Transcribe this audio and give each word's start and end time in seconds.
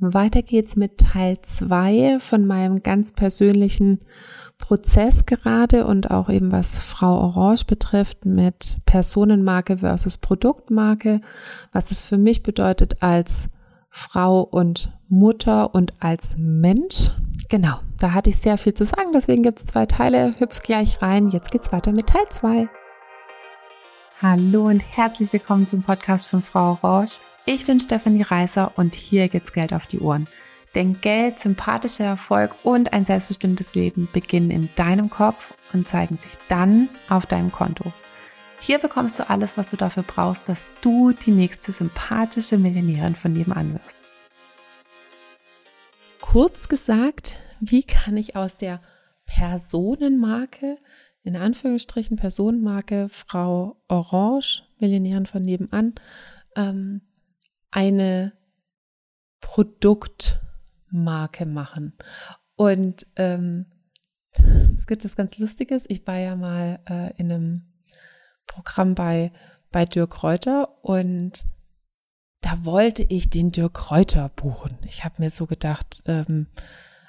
Weiter 0.00 0.42
geht's 0.42 0.76
mit 0.76 0.98
Teil 0.98 1.38
zwei 1.42 2.18
von 2.20 2.46
meinem 2.46 2.76
ganz 2.76 3.12
persönlichen 3.12 4.00
Prozess 4.58 5.24
gerade 5.24 5.86
und 5.86 6.10
auch 6.10 6.28
eben 6.28 6.52
was 6.52 6.78
Frau 6.78 7.20
Orange 7.20 7.64
betrifft 7.64 8.24
mit 8.24 8.78
Personenmarke 8.86 9.78
versus 9.78 10.18
Produktmarke, 10.18 11.20
was 11.72 11.90
es 11.90 12.04
für 12.04 12.18
mich 12.18 12.42
bedeutet 12.42 13.02
als 13.02 13.48
Frau 13.90 14.42
und 14.42 14.92
Mutter 15.08 15.74
und 15.74 15.94
als 16.00 16.36
Mensch. 16.38 17.10
Genau, 17.48 17.80
da 17.98 18.12
hatte 18.12 18.30
ich 18.30 18.38
sehr 18.38 18.58
viel 18.58 18.74
zu 18.74 18.84
sagen, 18.84 19.12
deswegen 19.14 19.42
gibt 19.42 19.60
es 19.60 19.66
zwei 19.66 19.86
Teile. 19.86 20.34
Hüpf 20.38 20.62
gleich 20.62 21.00
rein. 21.00 21.30
Jetzt 21.30 21.50
geht's 21.50 21.72
weiter 21.72 21.92
mit 21.92 22.08
Teil 22.08 22.28
2. 22.28 22.68
Hallo 24.20 24.66
und 24.66 24.80
herzlich 24.80 25.32
willkommen 25.32 25.68
zum 25.68 25.84
Podcast 25.84 26.26
von 26.26 26.42
Frau 26.42 26.76
Orange. 26.82 27.20
Ich 27.46 27.66
bin 27.66 27.78
Stefanie 27.78 28.22
Reißer 28.22 28.72
und 28.74 28.96
hier 28.96 29.28
geht's 29.28 29.52
Geld 29.52 29.72
auf 29.72 29.86
die 29.86 30.00
Ohren. 30.00 30.26
Denn 30.74 31.00
Geld, 31.00 31.38
sympathischer 31.38 32.06
Erfolg 32.06 32.56
und 32.64 32.92
ein 32.92 33.04
selbstbestimmtes 33.04 33.76
Leben 33.76 34.08
beginnen 34.12 34.50
in 34.50 34.70
deinem 34.74 35.08
Kopf 35.08 35.54
und 35.72 35.86
zeigen 35.86 36.16
sich 36.16 36.32
dann 36.48 36.88
auf 37.08 37.26
deinem 37.26 37.52
Konto. 37.52 37.92
Hier 38.58 38.80
bekommst 38.80 39.20
du 39.20 39.30
alles, 39.30 39.56
was 39.56 39.70
du 39.70 39.76
dafür 39.76 40.02
brauchst, 40.02 40.48
dass 40.48 40.72
du 40.80 41.12
die 41.12 41.30
nächste 41.30 41.70
sympathische 41.70 42.58
Millionärin 42.58 43.14
von 43.14 43.32
nebenan 43.32 43.74
wirst. 43.74 43.98
Kurz 46.20 46.68
gesagt, 46.68 47.38
wie 47.60 47.84
kann 47.84 48.16
ich 48.16 48.34
aus 48.34 48.56
der 48.56 48.80
Personenmarke, 49.26 50.78
in 51.28 51.36
Anführungsstrichen 51.36 52.16
Personenmarke 52.16 53.08
Frau 53.10 53.76
Orange, 53.86 54.64
Millionärin 54.80 55.26
von 55.26 55.42
nebenan, 55.42 55.94
ähm, 56.56 57.02
eine 57.70 58.32
Produktmarke 59.42 61.44
machen. 61.44 61.92
Und 62.56 63.06
ähm, 63.16 63.66
es 64.32 64.86
gibt 64.86 65.04
was 65.04 65.16
ganz 65.16 65.36
Lustiges. 65.36 65.84
Ich 65.88 66.06
war 66.06 66.16
ja 66.16 66.34
mal 66.34 66.80
äh, 66.88 67.14
in 67.20 67.30
einem 67.30 67.74
Programm 68.46 68.94
bei, 68.94 69.30
bei 69.70 69.84
Dirk 69.84 70.22
Reuter 70.22 70.82
und 70.82 71.44
da 72.40 72.64
wollte 72.64 73.02
ich 73.02 73.28
den 73.28 73.52
Dirk 73.52 73.90
Reuter 73.90 74.30
buchen. 74.30 74.78
Ich 74.86 75.04
habe 75.04 75.16
mir 75.18 75.30
so 75.30 75.44
gedacht, 75.44 76.02
ähm, 76.06 76.46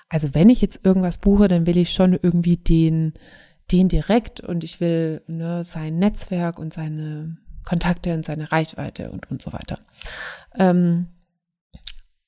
also 0.09 0.33
wenn 0.33 0.49
ich 0.49 0.59
jetzt 0.59 0.83
irgendwas 0.83 1.19
buche, 1.19 1.47
dann 1.47 1.65
will 1.65 1.77
ich 1.77 1.93
schon 1.93 2.13
irgendwie 2.13 2.57
den, 2.57 3.13
den 3.71 3.89
direkt 3.89 4.41
und 4.41 4.63
ich 4.63 4.79
will 4.79 5.21
ne, 5.27 5.63
sein 5.63 5.99
Netzwerk 5.99 6.59
und 6.59 6.73
seine 6.73 7.37
Kontakte 7.63 8.13
und 8.13 8.25
seine 8.25 8.51
Reichweite 8.51 9.11
und, 9.11 9.29
und 9.29 9.41
so 9.41 9.53
weiter. 9.53 9.79
Ähm, 10.55 11.07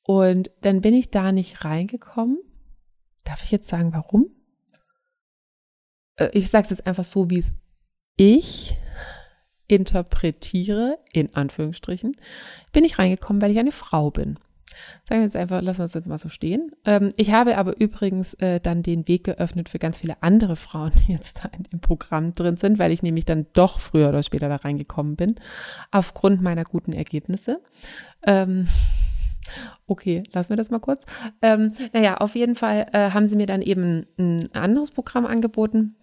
und 0.03 0.51
dann 0.61 0.81
bin 0.81 0.93
ich 0.93 1.09
da 1.09 1.31
nicht 1.31 1.63
reingekommen. 1.63 2.37
Darf 3.23 3.43
ich 3.43 3.51
jetzt 3.51 3.67
sagen, 3.67 3.93
warum? 3.93 4.27
Äh, 6.17 6.29
ich 6.33 6.49
sage 6.49 6.65
es 6.65 6.69
jetzt 6.71 6.87
einfach 6.87 7.05
so, 7.05 7.29
wie 7.29 7.39
es 7.39 7.53
ich 8.17 8.77
interpretiere, 9.67 10.99
in 11.13 11.33
Anführungsstrichen, 11.33 12.17
bin 12.73 12.83
ich 12.83 12.99
reingekommen, 12.99 13.41
weil 13.41 13.51
ich 13.51 13.59
eine 13.59 13.71
Frau 13.71 14.11
bin. 14.11 14.37
Sagen 15.07 15.21
wir 15.21 15.25
jetzt 15.25 15.35
einfach, 15.35 15.61
lassen 15.61 15.79
wir 15.79 15.85
es 15.85 15.93
jetzt 15.93 16.07
mal 16.07 16.17
so 16.17 16.29
stehen. 16.29 16.71
Ähm, 16.85 17.09
ich 17.17 17.31
habe 17.31 17.57
aber 17.57 17.79
übrigens 17.79 18.33
äh, 18.35 18.59
dann 18.59 18.83
den 18.83 19.07
Weg 19.07 19.25
geöffnet 19.25 19.69
für 19.69 19.79
ganz 19.79 19.97
viele 19.97 20.21
andere 20.21 20.55
Frauen, 20.55 20.91
die 21.07 21.13
jetzt 21.13 21.39
da 21.43 21.49
in 21.55 21.63
dem 21.63 21.79
Programm 21.79 22.35
drin 22.35 22.57
sind, 22.57 22.79
weil 22.79 22.91
ich 22.91 23.03
nämlich 23.03 23.25
dann 23.25 23.47
doch 23.53 23.79
früher 23.79 24.09
oder 24.09 24.23
später 24.23 24.49
da 24.49 24.57
reingekommen 24.57 25.15
bin, 25.15 25.35
aufgrund 25.91 26.41
meiner 26.41 26.63
guten 26.63 26.93
Ergebnisse. 26.93 27.61
Ähm, 28.25 28.67
Okay, 29.87 30.23
lassen 30.31 30.49
wir 30.49 30.57
das 30.57 30.69
mal 30.69 30.79
kurz. 30.79 31.03
Ähm, 31.41 31.73
naja, 31.93 32.17
auf 32.17 32.35
jeden 32.35 32.55
Fall 32.55 32.87
äh, 32.93 33.11
haben 33.11 33.27
sie 33.27 33.35
mir 33.35 33.47
dann 33.47 33.61
eben 33.61 34.05
ein 34.17 34.49
anderes 34.53 34.91
Programm 34.91 35.25
angeboten, 35.25 35.95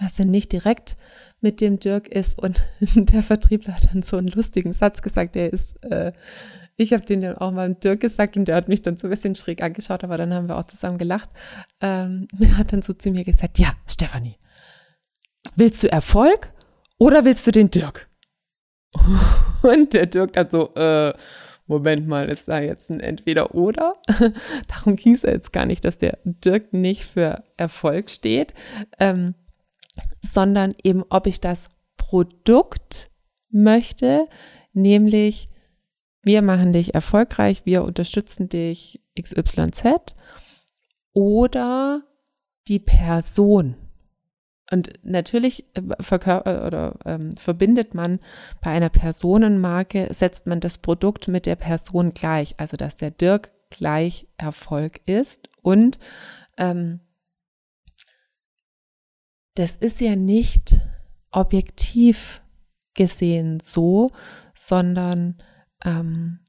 was 0.00 0.14
dann 0.14 0.30
nicht 0.30 0.52
direkt 0.52 0.96
mit 1.40 1.60
dem 1.60 1.78
Dirk 1.78 2.08
ist. 2.08 2.38
Und 2.38 2.62
der 2.94 3.22
Vertriebler 3.22 3.74
hat 3.74 3.92
dann 3.92 4.02
so 4.02 4.16
einen 4.16 4.28
lustigen 4.28 4.72
Satz 4.72 5.02
gesagt, 5.02 5.34
der 5.34 5.52
ist, 5.52 5.82
äh, 5.84 6.12
ich 6.76 6.92
habe 6.92 7.04
den 7.04 7.20
dann 7.20 7.38
auch 7.38 7.52
mal 7.52 7.68
dem 7.68 7.80
Dirk 7.80 8.00
gesagt 8.00 8.36
und 8.36 8.46
der 8.46 8.56
hat 8.56 8.68
mich 8.68 8.82
dann 8.82 8.96
so 8.96 9.06
ein 9.06 9.10
bisschen 9.10 9.34
schräg 9.34 9.62
angeschaut, 9.62 10.04
aber 10.04 10.16
dann 10.16 10.34
haben 10.34 10.48
wir 10.48 10.56
auch 10.56 10.64
zusammen 10.64 10.98
gelacht. 10.98 11.28
Ähm, 11.80 12.28
er 12.40 12.58
hat 12.58 12.72
dann 12.72 12.82
so 12.82 12.92
zu 12.92 13.10
mir 13.10 13.24
gesagt, 13.24 13.58
ja, 13.58 13.72
Stefanie, 13.86 14.38
willst 15.56 15.82
du 15.82 15.90
Erfolg 15.90 16.52
oder 16.98 17.24
willst 17.24 17.46
du 17.46 17.52
den 17.52 17.70
Dirk? 17.70 18.08
Und 19.62 19.92
der 19.92 20.06
Dirk 20.06 20.32
dann 20.34 20.50
so, 20.50 20.74
äh, 20.74 21.12
Moment 21.66 22.06
mal, 22.06 22.28
ist 22.28 22.48
da 22.48 22.60
jetzt 22.60 22.90
ein 22.90 23.00
Entweder-Oder? 23.00 23.94
Darum 24.68 24.96
ging 24.96 25.14
es 25.14 25.22
jetzt 25.22 25.52
gar 25.52 25.64
nicht, 25.64 25.84
dass 25.84 25.96
der 25.96 26.18
Dirk 26.24 26.74
nicht 26.74 27.04
für 27.04 27.42
Erfolg 27.56 28.10
steht. 28.10 28.52
Ähm, 28.98 29.34
sondern 30.20 30.74
eben, 30.82 31.04
ob 31.08 31.26
ich 31.26 31.40
das 31.40 31.70
Produkt 31.96 33.10
möchte, 33.50 34.28
nämlich 34.72 35.48
wir 36.24 36.42
machen 36.42 36.72
dich 36.72 36.94
erfolgreich, 36.94 37.62
wir 37.64 37.84
unterstützen 37.84 38.48
dich 38.48 39.02
XYZ 39.20 40.14
oder 41.12 42.02
die 42.66 42.80
Person. 42.80 43.76
Und 44.72 44.94
natürlich 45.02 45.66
äh, 45.76 45.82
verkör 46.00 46.40
oder 46.66 46.98
ähm, 47.04 47.36
verbindet 47.36 47.94
man 47.94 48.18
bei 48.62 48.70
einer 48.70 48.88
Personenmarke, 48.88 50.08
setzt 50.12 50.46
man 50.46 50.60
das 50.60 50.78
Produkt 50.78 51.28
mit 51.28 51.46
der 51.46 51.56
Person 51.56 52.12
gleich, 52.12 52.54
also 52.56 52.76
dass 52.76 52.96
der 52.96 53.10
Dirk 53.10 53.52
gleich 53.68 54.26
Erfolg 54.38 55.00
ist 55.06 55.48
und 55.62 55.98
ähm, 56.56 57.00
das 59.54 59.76
ist 59.76 60.00
ja 60.00 60.16
nicht 60.16 60.80
objektiv 61.30 62.42
gesehen 62.94 63.60
so, 63.60 64.10
sondern 64.54 65.36
ähm, 65.84 66.40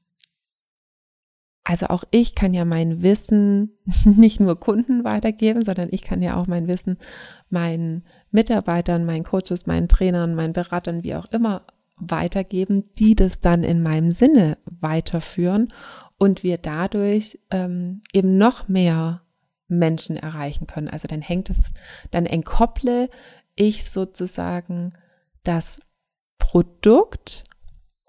also 1.68 1.86
auch 1.86 2.04
ich 2.12 2.36
kann 2.36 2.54
ja 2.54 2.64
mein 2.64 3.02
Wissen 3.02 3.76
nicht 4.04 4.38
nur 4.38 4.58
Kunden 4.60 5.02
weitergeben, 5.02 5.64
sondern 5.64 5.88
ich 5.90 6.02
kann 6.02 6.22
ja 6.22 6.36
auch 6.36 6.46
mein 6.46 6.68
Wissen 6.68 6.96
meinen 7.50 8.04
Mitarbeitern, 8.30 9.04
meinen 9.04 9.24
Coaches, 9.24 9.66
meinen 9.66 9.88
Trainern, 9.88 10.36
meinen 10.36 10.52
Beratern, 10.52 11.02
wie 11.02 11.16
auch 11.16 11.26
immer 11.26 11.66
weitergeben, 11.96 12.84
die 12.98 13.16
das 13.16 13.40
dann 13.40 13.64
in 13.64 13.82
meinem 13.82 14.12
Sinne 14.12 14.58
weiterführen 14.64 15.72
und 16.18 16.42
wir 16.42 16.58
dadurch 16.58 17.40
ähm, 17.50 18.02
eben 18.12 18.38
noch 18.38 18.68
mehr 18.68 19.22
Menschen 19.66 20.16
erreichen 20.16 20.66
können. 20.66 20.88
Also 20.88 21.08
dann 21.08 21.22
hängt 21.22 21.50
es, 21.50 21.72
dann 22.10 22.26
entkopple 22.26 23.08
ich 23.56 23.90
sozusagen 23.90 24.90
das 25.42 25.80
Produkt 26.38 27.44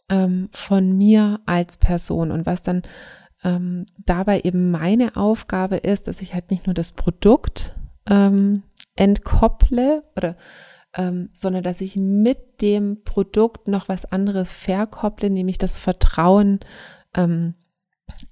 ähm, 0.10 0.50
von 0.52 0.98
mir 0.98 1.40
als 1.46 1.78
Person 1.78 2.32
und 2.32 2.46
was 2.46 2.64
dann 2.64 2.84
ähm, 3.44 3.86
dabei 3.98 4.42
eben 4.42 4.72
meine 4.72 5.16
Aufgabe 5.16 5.78
ist, 5.78 6.08
dass 6.08 6.22
ich 6.22 6.34
halt 6.34 6.50
nicht 6.52 6.66
nur 6.66 6.74
das 6.74 6.92
Produkt 6.92 7.76
ähm, 8.08 8.64
entkopple 8.96 10.04
oder 10.16 10.36
ähm, 10.96 11.30
sondern 11.34 11.64
dass 11.64 11.82
ich 11.82 11.96
mit 11.96 12.62
dem 12.62 13.04
Produkt 13.04 13.68
noch 13.68 13.88
was 13.88 14.06
anderes 14.06 14.52
verkopple, 14.52 15.30
nämlich 15.30 15.58
das 15.58 15.78
Vertrauen 15.78 16.60
ähm, 17.14 17.54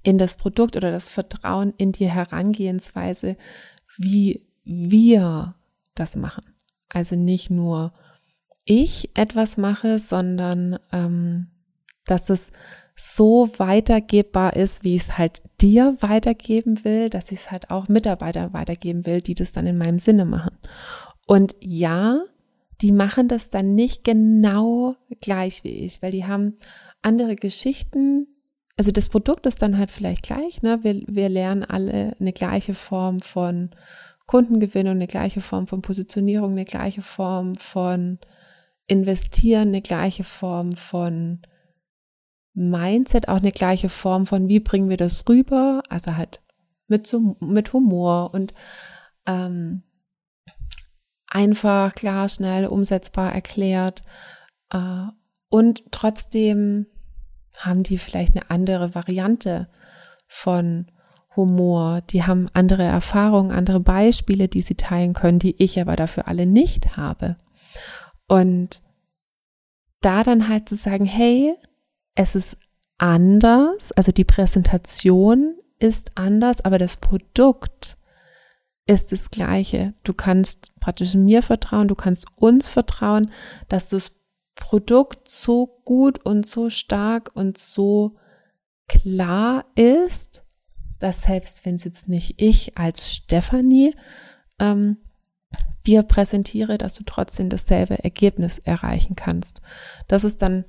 in 0.02 0.18
das 0.18 0.36
Produkt 0.36 0.76
oder 0.76 0.90
das 0.90 1.08
Vertrauen 1.08 1.72
in 1.76 1.92
die 1.92 2.10
Herangehensweise, 2.10 3.36
wie 3.96 4.46
wir 4.64 5.54
das 5.94 6.16
machen. 6.16 6.44
Also 6.88 7.14
nicht 7.14 7.50
nur 7.50 7.92
ich 8.64 9.16
etwas 9.16 9.56
mache, 9.56 9.98
sondern 10.00 10.78
ähm, 10.90 11.48
dass 12.06 12.30
es 12.30 12.50
so 12.96 13.50
weitergebbar 13.58 14.56
ist, 14.56 14.82
wie 14.82 14.96
ich 14.96 15.02
es 15.02 15.18
halt 15.18 15.42
dir 15.60 15.96
weitergeben 16.00 16.84
will, 16.84 17.10
dass 17.10 17.30
ich 17.30 17.40
es 17.40 17.50
halt 17.50 17.70
auch 17.70 17.88
Mitarbeitern 17.88 18.54
weitergeben 18.54 19.04
will, 19.04 19.20
die 19.20 19.34
das 19.34 19.52
dann 19.52 19.66
in 19.66 19.76
meinem 19.76 19.98
Sinne 19.98 20.24
machen. 20.24 20.56
Und 21.26 21.54
ja, 21.60 22.22
die 22.80 22.92
machen 22.92 23.28
das 23.28 23.50
dann 23.50 23.74
nicht 23.74 24.04
genau 24.04 24.96
gleich 25.20 25.62
wie 25.64 25.84
ich, 25.84 26.00
weil 26.00 26.12
die 26.12 26.24
haben 26.24 26.56
andere 27.02 27.36
Geschichten, 27.36 28.26
also 28.78 28.90
das 28.90 29.08
Produkt 29.08 29.46
ist 29.46 29.62
dann 29.62 29.78
halt 29.78 29.90
vielleicht 29.90 30.22
gleich, 30.22 30.62
ne? 30.62 30.80
Wir, 30.82 31.02
wir 31.06 31.28
lernen 31.28 31.64
alle 31.64 32.14
eine 32.20 32.32
gleiche 32.32 32.74
Form 32.74 33.20
von 33.20 33.70
Kundengewinnung, 34.26 34.94
eine 34.94 35.06
gleiche 35.06 35.40
Form 35.40 35.66
von 35.66 35.82
Positionierung, 35.82 36.52
eine 36.52 36.64
gleiche 36.64 37.00
Form 37.00 37.54
von 37.54 38.18
Investieren, 38.86 39.68
eine 39.68 39.82
gleiche 39.82 40.24
Form 40.24 40.72
von 40.72 41.40
Mindset, 42.56 43.28
auch 43.28 43.36
eine 43.36 43.52
gleiche 43.52 43.90
Form 43.90 44.26
von, 44.26 44.48
wie 44.48 44.60
bringen 44.60 44.88
wir 44.88 44.96
das 44.96 45.28
rüber, 45.28 45.82
also 45.90 46.16
halt 46.16 46.40
mit, 46.88 47.06
so, 47.06 47.36
mit 47.40 47.72
Humor 47.72 48.32
und 48.32 48.54
ähm, 49.26 49.82
einfach, 51.28 51.94
klar, 51.94 52.28
schnell, 52.28 52.66
umsetzbar 52.66 53.32
erklärt 53.32 54.02
äh, 54.70 55.06
und 55.50 55.84
trotzdem 55.92 56.86
haben 57.60 57.82
die 57.82 57.98
vielleicht 57.98 58.34
eine 58.34 58.50
andere 58.50 58.94
Variante 58.94 59.68
von 60.26 60.90
Humor, 61.36 62.00
die 62.08 62.24
haben 62.24 62.46
andere 62.54 62.84
Erfahrungen, 62.84 63.52
andere 63.52 63.80
Beispiele, 63.80 64.48
die 64.48 64.62
sie 64.62 64.76
teilen 64.76 65.12
können, 65.12 65.38
die 65.38 65.62
ich 65.62 65.78
aber 65.78 65.94
dafür 65.94 66.26
alle 66.26 66.46
nicht 66.46 66.96
habe. 66.96 67.36
Und 68.26 68.82
da 70.00 70.22
dann 70.22 70.48
halt 70.48 70.68
zu 70.68 70.76
sagen, 70.76 71.04
hey, 71.04 71.54
es 72.16 72.34
ist 72.34 72.56
anders, 72.98 73.92
also 73.92 74.10
die 74.10 74.24
Präsentation 74.24 75.54
ist 75.78 76.12
anders, 76.16 76.64
aber 76.64 76.78
das 76.78 76.96
Produkt 76.96 77.96
ist 78.86 79.12
das 79.12 79.30
gleiche. 79.30 79.94
Du 80.02 80.14
kannst 80.14 80.72
praktisch 80.80 81.14
mir 81.14 81.42
vertrauen, 81.42 81.88
du 81.88 81.94
kannst 81.94 82.26
uns 82.36 82.68
vertrauen, 82.68 83.30
dass 83.68 83.88
das 83.88 84.16
Produkt 84.54 85.28
so 85.28 85.80
gut 85.84 86.24
und 86.24 86.46
so 86.46 86.70
stark 86.70 87.30
und 87.34 87.58
so 87.58 88.16
klar 88.88 89.66
ist, 89.74 90.44
dass 90.98 91.22
selbst 91.22 91.66
wenn 91.66 91.74
es 91.74 91.84
jetzt 91.84 92.08
nicht 92.08 92.40
ich 92.40 92.78
als 92.78 93.12
Stefanie 93.12 93.94
ähm, 94.58 94.96
dir 95.86 96.02
präsentiere, 96.02 96.78
dass 96.78 96.94
du 96.94 97.04
trotzdem 97.04 97.48
dasselbe 97.50 98.02
Ergebnis 98.02 98.58
erreichen 98.58 99.14
kannst. 99.16 99.60
Das 100.08 100.24
ist 100.24 100.40
dann, 100.40 100.64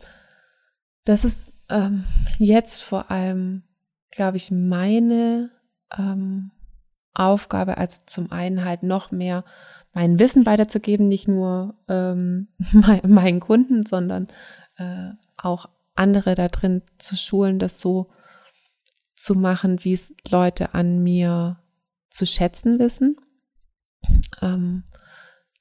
das 1.08 1.24
ist 1.24 1.54
ähm, 1.70 2.04
jetzt 2.38 2.82
vor 2.82 3.10
allem, 3.10 3.64
glaube 4.12 4.36
ich, 4.36 4.52
meine 4.52 5.52
ähm, 5.98 6.52
Aufgabe, 7.14 7.78
also 7.78 8.02
zum 8.06 8.30
einen 8.32 8.66
halt 8.66 8.84
noch 8.84 9.12
mehr 9.12 9.46
mein 9.94 10.20
Wissen 10.20 10.46
weiterzugeben, 10.46 11.08
nicht 11.08 11.30
nur 11.30 11.76
ähm, 11.88 12.50
meinen 13.08 13.40
Kunden, 13.40 13.86
sondern 13.86 14.28
äh, 14.78 15.12
auch 15.38 15.70
andere 15.96 16.36
da 16.36 16.50
drin 16.50 16.82
zu 16.98 17.16
schulen, 17.16 17.58
das 17.58 17.80
so 17.80 18.10
zu 19.16 19.34
machen, 19.34 19.84
wie 19.86 19.94
es 19.94 20.14
Leute 20.30 20.74
an 20.74 21.02
mir 21.02 21.58
zu 22.10 22.26
schätzen 22.26 22.80
wissen. 22.80 23.16
Ähm, 24.42 24.84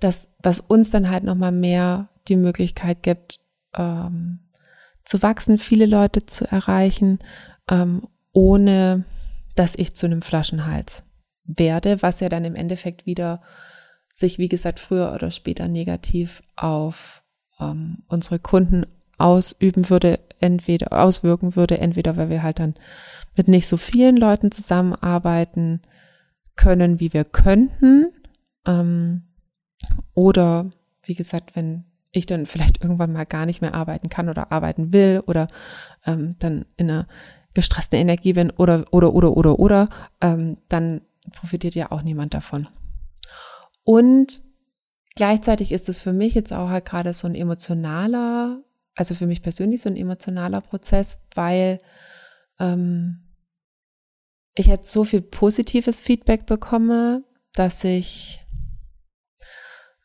das, 0.00 0.28
was 0.42 0.58
uns 0.58 0.90
dann 0.90 1.08
halt 1.08 1.22
nochmal 1.22 1.52
mehr 1.52 2.08
die 2.26 2.36
Möglichkeit 2.36 3.04
gibt, 3.04 3.40
ähm, 3.74 4.40
zu 5.06 5.22
wachsen, 5.22 5.56
viele 5.56 5.86
Leute 5.86 6.26
zu 6.26 6.44
erreichen, 6.50 7.20
ähm, 7.70 8.02
ohne 8.32 9.04
dass 9.54 9.74
ich 9.74 9.94
zu 9.94 10.04
einem 10.04 10.20
Flaschenhals 10.20 11.04
werde, 11.44 12.02
was 12.02 12.20
ja 12.20 12.28
dann 12.28 12.44
im 12.44 12.54
Endeffekt 12.54 13.06
wieder 13.06 13.40
sich, 14.12 14.38
wie 14.38 14.48
gesagt, 14.48 14.80
früher 14.80 15.12
oder 15.14 15.30
später 15.30 15.68
negativ 15.68 16.42
auf 16.56 17.22
ähm, 17.60 18.02
unsere 18.08 18.38
Kunden 18.38 18.84
ausüben 19.16 19.88
würde, 19.88 20.20
entweder 20.40 20.92
auswirken 20.92 21.56
würde, 21.56 21.78
entweder 21.78 22.16
weil 22.16 22.28
wir 22.28 22.42
halt 22.42 22.58
dann 22.58 22.74
mit 23.36 23.48
nicht 23.48 23.68
so 23.68 23.76
vielen 23.76 24.16
Leuten 24.16 24.50
zusammenarbeiten 24.50 25.82
können, 26.56 27.00
wie 27.00 27.12
wir 27.12 27.24
könnten, 27.24 28.12
ähm, 28.66 29.22
oder 30.14 30.70
wie 31.02 31.14
gesagt, 31.14 31.54
wenn 31.54 31.84
ich 32.16 32.26
dann 32.26 32.46
vielleicht 32.46 32.82
irgendwann 32.82 33.12
mal 33.12 33.26
gar 33.26 33.46
nicht 33.46 33.60
mehr 33.60 33.74
arbeiten 33.74 34.08
kann 34.08 34.28
oder 34.28 34.52
arbeiten 34.52 34.92
will 34.92 35.22
oder 35.26 35.48
ähm, 36.04 36.36
dann 36.38 36.64
in 36.76 36.90
einer 36.90 37.06
gestressten 37.54 37.98
Energie 37.98 38.32
bin 38.32 38.50
oder 38.50 38.84
oder 38.90 39.14
oder 39.14 39.36
oder 39.36 39.58
oder, 39.58 39.88
ähm, 40.20 40.58
dann 40.68 41.00
profitiert 41.32 41.74
ja 41.74 41.90
auch 41.90 42.02
niemand 42.02 42.34
davon. 42.34 42.68
Und 43.82 44.42
gleichzeitig 45.14 45.72
ist 45.72 45.88
es 45.88 46.00
für 46.00 46.12
mich 46.12 46.34
jetzt 46.34 46.52
auch 46.52 46.68
halt 46.68 46.84
gerade 46.84 47.14
so 47.14 47.26
ein 47.26 47.34
emotionaler, 47.34 48.62
also 48.94 49.14
für 49.14 49.26
mich 49.26 49.42
persönlich 49.42 49.82
so 49.82 49.88
ein 49.88 49.96
emotionaler 49.96 50.60
Prozess, 50.60 51.18
weil 51.34 51.80
ähm, 52.58 53.22
ich 54.54 54.66
jetzt 54.66 54.90
so 54.90 55.04
viel 55.04 55.22
positives 55.22 56.00
Feedback 56.00 56.46
bekomme, 56.46 57.24
dass 57.54 57.84
ich 57.84 58.40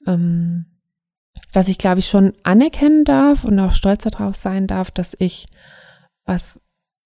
ähm, 0.08 0.71
dass 1.54 1.68
ich, 1.68 1.78
glaube 1.78 2.00
ich, 2.00 2.08
schon 2.08 2.34
anerkennen 2.44 3.04
darf 3.04 3.44
und 3.44 3.60
auch 3.60 3.74
stolz 3.74 4.04
darauf 4.04 4.36
sein 4.36 4.68
darf, 4.68 4.92
dass 4.92 5.16
ich 5.20 5.48
was, 6.26 6.60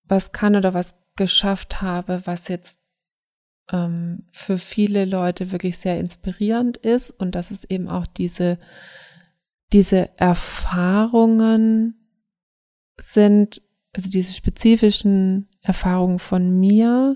was 0.03 0.31
kann 0.31 0.55
oder 0.55 0.73
was 0.73 0.93
geschafft 1.15 1.81
habe, 1.81 2.21
was 2.25 2.47
jetzt 2.47 2.79
ähm, 3.71 4.27
für 4.31 4.57
viele 4.57 5.05
Leute 5.05 5.51
wirklich 5.51 5.77
sehr 5.77 5.99
inspirierend 5.99 6.77
ist. 6.77 7.11
Und 7.11 7.35
dass 7.35 7.51
es 7.51 7.63
eben 7.63 7.87
auch 7.87 8.05
diese, 8.05 8.59
diese 9.73 10.17
Erfahrungen 10.19 11.95
sind, 12.99 13.61
also 13.93 14.09
diese 14.09 14.33
spezifischen 14.33 15.47
Erfahrungen 15.61 16.19
von 16.19 16.59
mir, 16.59 17.15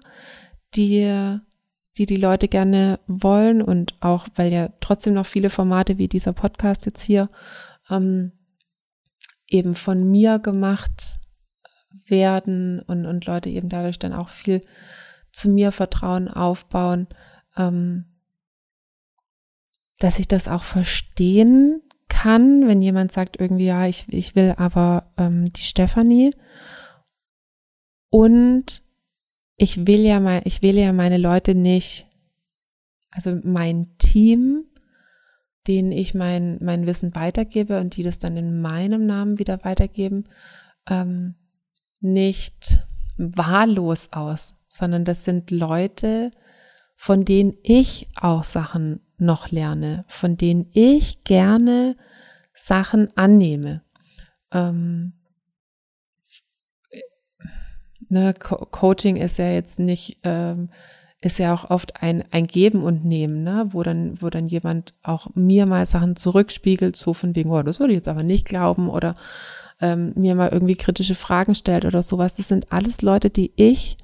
die 0.76 1.40
die 1.98 2.06
die 2.06 2.16
Leute 2.16 2.48
gerne 2.48 3.00
wollen 3.08 3.62
und 3.62 3.96
auch, 4.00 4.28
weil 4.36 4.52
ja 4.52 4.70
trotzdem 4.80 5.14
noch 5.14 5.26
viele 5.26 5.50
Formate 5.50 5.98
wie 5.98 6.08
dieser 6.08 6.34
Podcast 6.34 6.86
jetzt 6.86 7.02
hier 7.02 7.30
ähm, 7.90 8.32
eben 9.48 9.76
von 9.76 10.10
mir 10.10 10.40
gemacht 10.40 11.20
werden 12.08 12.82
und, 12.82 13.06
und 13.06 13.26
Leute 13.26 13.50
eben 13.50 13.70
dadurch 13.70 14.00
dann 14.00 14.14
auch 14.14 14.30
viel 14.30 14.62
zu 15.32 15.50
mir 15.50 15.72
Vertrauen 15.72 16.28
aufbauen, 16.28 17.08
ähm, 17.58 18.06
dass 20.00 20.20
ich 20.20 20.28
das 20.28 20.48
auch 20.48 20.64
verstehen 20.64 21.82
kann, 22.08 22.68
wenn 22.68 22.82
jemand 22.82 23.12
sagt 23.12 23.40
irgendwie, 23.40 23.66
ja, 23.66 23.86
ich, 23.86 24.08
ich 24.10 24.36
will 24.36 24.56
aber 24.58 25.12
ähm, 25.18 25.52
die 25.54 25.62
Stefanie. 25.62 26.34
Und 28.10 28.82
ich 29.60 29.86
will 29.86 30.06
ja 30.06 30.22
mal, 30.22 30.42
ich 30.46 30.62
will 30.62 30.78
ja 30.78 30.94
meine 30.94 31.18
Leute 31.18 31.54
nicht, 31.54 32.08
also 33.12 33.38
mein 33.44 33.98
Team, 33.98 34.64
denen 35.68 35.92
ich 35.92 36.16
mein, 36.16 36.58
mein 36.62 36.88
Wissen 36.88 37.14
weitergebe 37.14 37.80
und 37.82 37.98
die 37.98 38.04
das 38.04 38.20
dann 38.20 38.38
in 38.38 38.62
meinem 38.62 39.06
Namen 39.06 39.38
wieder 39.38 39.66
weitergeben, 39.66 40.30
ähm, 40.90 41.36
nicht 42.00 42.80
wahllos 43.18 44.08
aus, 44.14 44.56
sondern 44.70 45.04
das 45.04 45.26
sind 45.26 45.52
Leute, 45.52 46.32
von 46.96 47.26
denen 47.26 47.54
ich 47.62 48.08
auch 48.16 48.46
Sachen 48.46 49.02
noch 49.18 49.52
lerne, 49.52 50.04
von 50.08 50.36
denen 50.36 50.68
ich 50.72 51.26
gerne 51.26 51.98
Sachen 52.56 53.10
annehme. 53.18 53.84
Ähm, 54.54 55.19
ne, 58.10 58.34
Co 58.38 58.66
Coaching 58.72 59.16
ist 59.16 59.38
ja 59.38 59.52
jetzt 59.52 59.80
nicht, 59.80 60.18
ähm, 60.24 60.70
ist 61.22 61.40
ja 61.40 61.54
auch 61.54 61.70
oft 61.70 62.02
ein, 62.02 62.24
ein 62.32 62.48
Geben 62.48 62.84
und 62.84 63.06
Nehmen, 63.06 63.44
ne, 63.44 63.68
wo 63.72 63.84
dann, 63.84 64.22
wo 64.22 64.30
dann 64.30 64.48
jemand 64.48 64.94
auch 65.04 65.28
mir 65.36 65.66
mal 65.66 65.86
Sachen 65.86 66.16
zurückspiegelt, 66.16 66.96
so 66.96 67.14
von 67.14 67.36
wegen, 67.36 67.50
oh, 67.50 67.62
das 67.62 67.80
würde 67.80 67.94
ich 67.94 67.98
jetzt 67.98 68.08
aber 68.08 68.24
nicht 68.24 68.46
glauben 68.46 68.90
oder 68.90 69.16
ähm, 69.82 70.14
mir 70.16 70.36
mal 70.36 70.50
irgendwie 70.50 70.76
kritische 70.76 71.16
Fragen 71.16 71.56
stellt 71.56 71.86
oder 71.86 72.02
sowas. 72.02 72.36
Das 72.36 72.48
sind 72.48 72.72
alles 72.72 73.02
Leute, 73.02 73.30
die 73.30 73.52
ich 73.56 73.98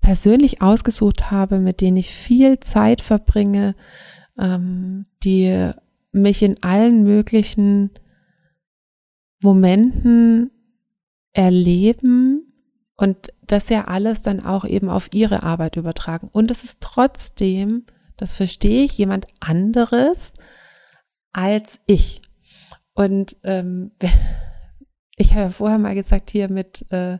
persönlich 0.00 0.62
ausgesucht 0.62 1.30
habe, 1.30 1.58
mit 1.58 1.80
denen 1.80 1.96
ich 1.96 2.10
viel 2.10 2.58
Zeit 2.60 3.00
verbringe, 3.00 3.74
ähm, 4.38 5.06
die 5.22 5.72
mich 6.12 6.42
in 6.42 6.62
allen 6.62 7.04
möglichen 7.04 7.90
Momenten 9.42 10.50
erleben 11.32 12.49
und 13.00 13.32
das 13.46 13.70
ja 13.70 13.86
alles 13.86 14.20
dann 14.20 14.44
auch 14.44 14.66
eben 14.66 14.90
auf 14.90 15.08
ihre 15.14 15.42
Arbeit 15.42 15.76
übertragen. 15.76 16.28
Und 16.30 16.50
es 16.50 16.64
ist 16.64 16.82
trotzdem, 16.82 17.86
das 18.18 18.34
verstehe 18.34 18.84
ich, 18.84 18.98
jemand 18.98 19.26
anderes 19.40 20.34
als 21.32 21.80
ich. 21.86 22.20
Und 22.92 23.38
ähm, 23.42 23.92
ich 25.16 25.30
habe 25.30 25.40
ja 25.40 25.50
vorher 25.50 25.78
mal 25.78 25.94
gesagt, 25.94 26.28
hier 26.28 26.50
mit 26.50 26.84
äh, 26.92 27.16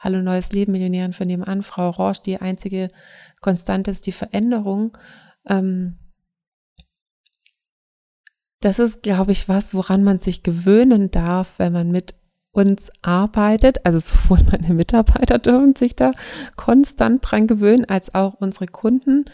Hallo 0.00 0.20
Neues 0.20 0.50
Leben, 0.50 0.72
Millionären 0.72 1.12
von 1.12 1.28
nebenan, 1.28 1.62
Frau 1.62 1.90
Rorsch, 1.90 2.22
die 2.22 2.40
einzige 2.40 2.88
Konstante 3.40 3.92
ist 3.92 4.08
die 4.08 4.12
Veränderung. 4.12 4.98
Ähm, 5.46 5.96
das 8.58 8.80
ist, 8.80 9.04
glaube 9.04 9.30
ich, 9.30 9.48
was, 9.48 9.74
woran 9.74 10.02
man 10.02 10.18
sich 10.18 10.42
gewöhnen 10.42 11.12
darf, 11.12 11.56
wenn 11.58 11.72
man 11.72 11.92
mit 11.92 12.16
uns 12.52 12.90
arbeitet, 13.02 13.84
also 13.86 14.00
sowohl 14.00 14.44
meine 14.50 14.74
Mitarbeiter 14.74 15.38
dürfen 15.38 15.74
sich 15.76 15.96
da 15.96 16.12
konstant 16.56 17.20
dran 17.22 17.46
gewöhnen, 17.46 17.84
als 17.84 18.14
auch 18.14 18.34
unsere 18.34 18.66
Kunden. 18.66 19.24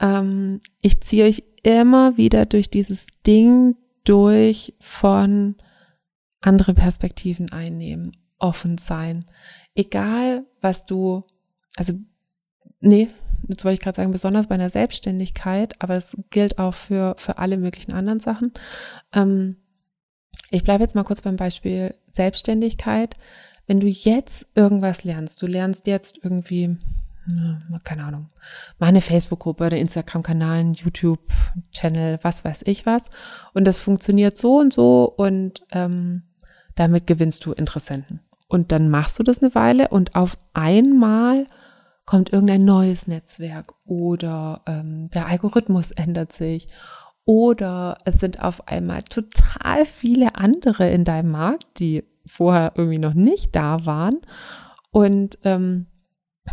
Ähm, 0.00 0.60
ich 0.80 1.00
ziehe 1.00 1.26
euch 1.26 1.42
immer 1.62 2.16
wieder 2.16 2.46
durch 2.46 2.70
dieses 2.70 3.06
Ding 3.26 3.76
durch 4.04 4.74
von 4.80 5.56
andere 6.40 6.74
Perspektiven 6.74 7.50
einnehmen, 7.50 8.16
offen 8.38 8.78
sein. 8.78 9.24
Egal, 9.74 10.46
was 10.60 10.86
du, 10.86 11.24
also, 11.76 11.94
nee, 12.80 13.08
jetzt 13.48 13.64
wollte 13.64 13.74
ich 13.74 13.80
gerade 13.80 13.96
sagen, 13.96 14.12
besonders 14.12 14.46
bei 14.46 14.54
einer 14.54 14.70
Selbstständigkeit, 14.70 15.74
aber 15.82 15.96
es 15.96 16.16
gilt 16.30 16.58
auch 16.58 16.74
für, 16.74 17.14
für 17.18 17.38
alle 17.38 17.58
möglichen 17.58 17.92
anderen 17.92 18.20
Sachen. 18.20 18.52
Ähm, 19.12 19.56
ich 20.50 20.64
bleibe 20.64 20.82
jetzt 20.82 20.94
mal 20.94 21.04
kurz 21.04 21.22
beim 21.22 21.36
Beispiel 21.36 21.94
Selbstständigkeit. 22.10 23.16
Wenn 23.66 23.80
du 23.80 23.86
jetzt 23.86 24.46
irgendwas 24.54 25.04
lernst, 25.04 25.42
du 25.42 25.46
lernst 25.46 25.86
jetzt 25.86 26.18
irgendwie 26.22 26.76
keine 27.84 28.04
Ahnung, 28.04 28.28
mach 28.78 28.88
eine 28.88 29.00
Facebook-Gruppe, 29.00 29.64
einen 29.64 29.80
Instagram-Kanal, 29.80 30.72
YouTube-Channel, 30.74 32.20
was 32.22 32.44
weiß 32.44 32.62
ich 32.66 32.86
was. 32.86 33.02
Und 33.52 33.64
das 33.64 33.78
funktioniert 33.78 34.38
so 34.38 34.58
und 34.58 34.72
so 34.72 35.12
und 35.16 35.64
ähm, 35.72 36.22
damit 36.74 37.06
gewinnst 37.06 37.44
du 37.44 37.52
Interessenten. 37.52 38.20
Und 38.48 38.70
dann 38.70 38.90
machst 38.90 39.18
du 39.18 39.24
das 39.24 39.42
eine 39.42 39.54
Weile 39.54 39.88
und 39.88 40.14
auf 40.14 40.38
einmal 40.54 41.46
kommt 42.04 42.32
irgendein 42.32 42.64
neues 42.64 43.08
Netzwerk 43.08 43.74
oder 43.84 44.62
ähm, 44.66 45.10
der 45.10 45.26
Algorithmus 45.26 45.90
ändert 45.90 46.32
sich 46.32 46.68
oder 47.26 47.98
es 48.04 48.20
sind 48.20 48.40
auf 48.40 48.66
einmal 48.68 49.02
total 49.02 49.84
viele 49.84 50.36
andere 50.36 50.88
in 50.88 51.04
deinem 51.04 51.32
Markt, 51.32 51.80
die 51.80 52.04
vorher 52.24 52.72
irgendwie 52.76 52.98
noch 52.98 53.14
nicht 53.14 53.54
da 53.54 53.84
waren. 53.84 54.20
Und 54.92 55.38
ähm, 55.42 55.86